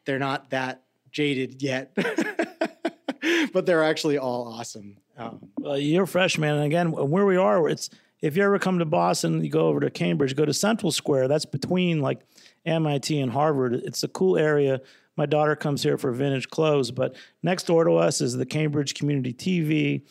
[0.04, 1.94] they're not that jaded yet,
[3.52, 4.96] but they're actually all awesome.
[5.16, 7.90] Um, Well, you're a freshman, and again, where we are, it's
[8.20, 11.28] if you ever come to Boston, you go over to Cambridge, go to Central Square.
[11.28, 12.20] That's between like
[12.64, 13.74] MIT and Harvard.
[13.74, 14.80] It's a cool area.
[15.16, 18.94] My daughter comes here for vintage clothes, but next door to us is the Cambridge
[18.94, 20.02] Community TV.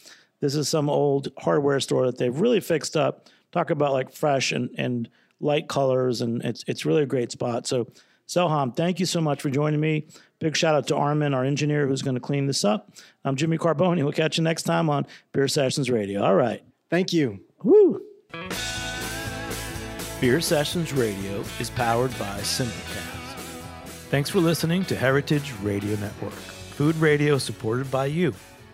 [0.43, 3.29] This is some old hardware store that they've really fixed up.
[3.53, 7.65] Talk about like fresh and, and light colors, and it's it's really a great spot.
[7.65, 7.87] So,
[8.27, 10.05] Soham, thank you so much for joining me.
[10.39, 12.91] Big shout out to Armin, our engineer, who's going to clean this up.
[13.23, 14.03] I'm Jimmy Carbone.
[14.03, 16.21] We'll catch you next time on Beer Sessions Radio.
[16.21, 16.61] All right.
[16.89, 17.39] thank you.
[17.63, 18.01] Woo!
[20.19, 23.37] Beer Sessions Radio is powered by Simplecast.
[24.09, 28.33] Thanks for listening to Heritage Radio Network, food radio supported by you.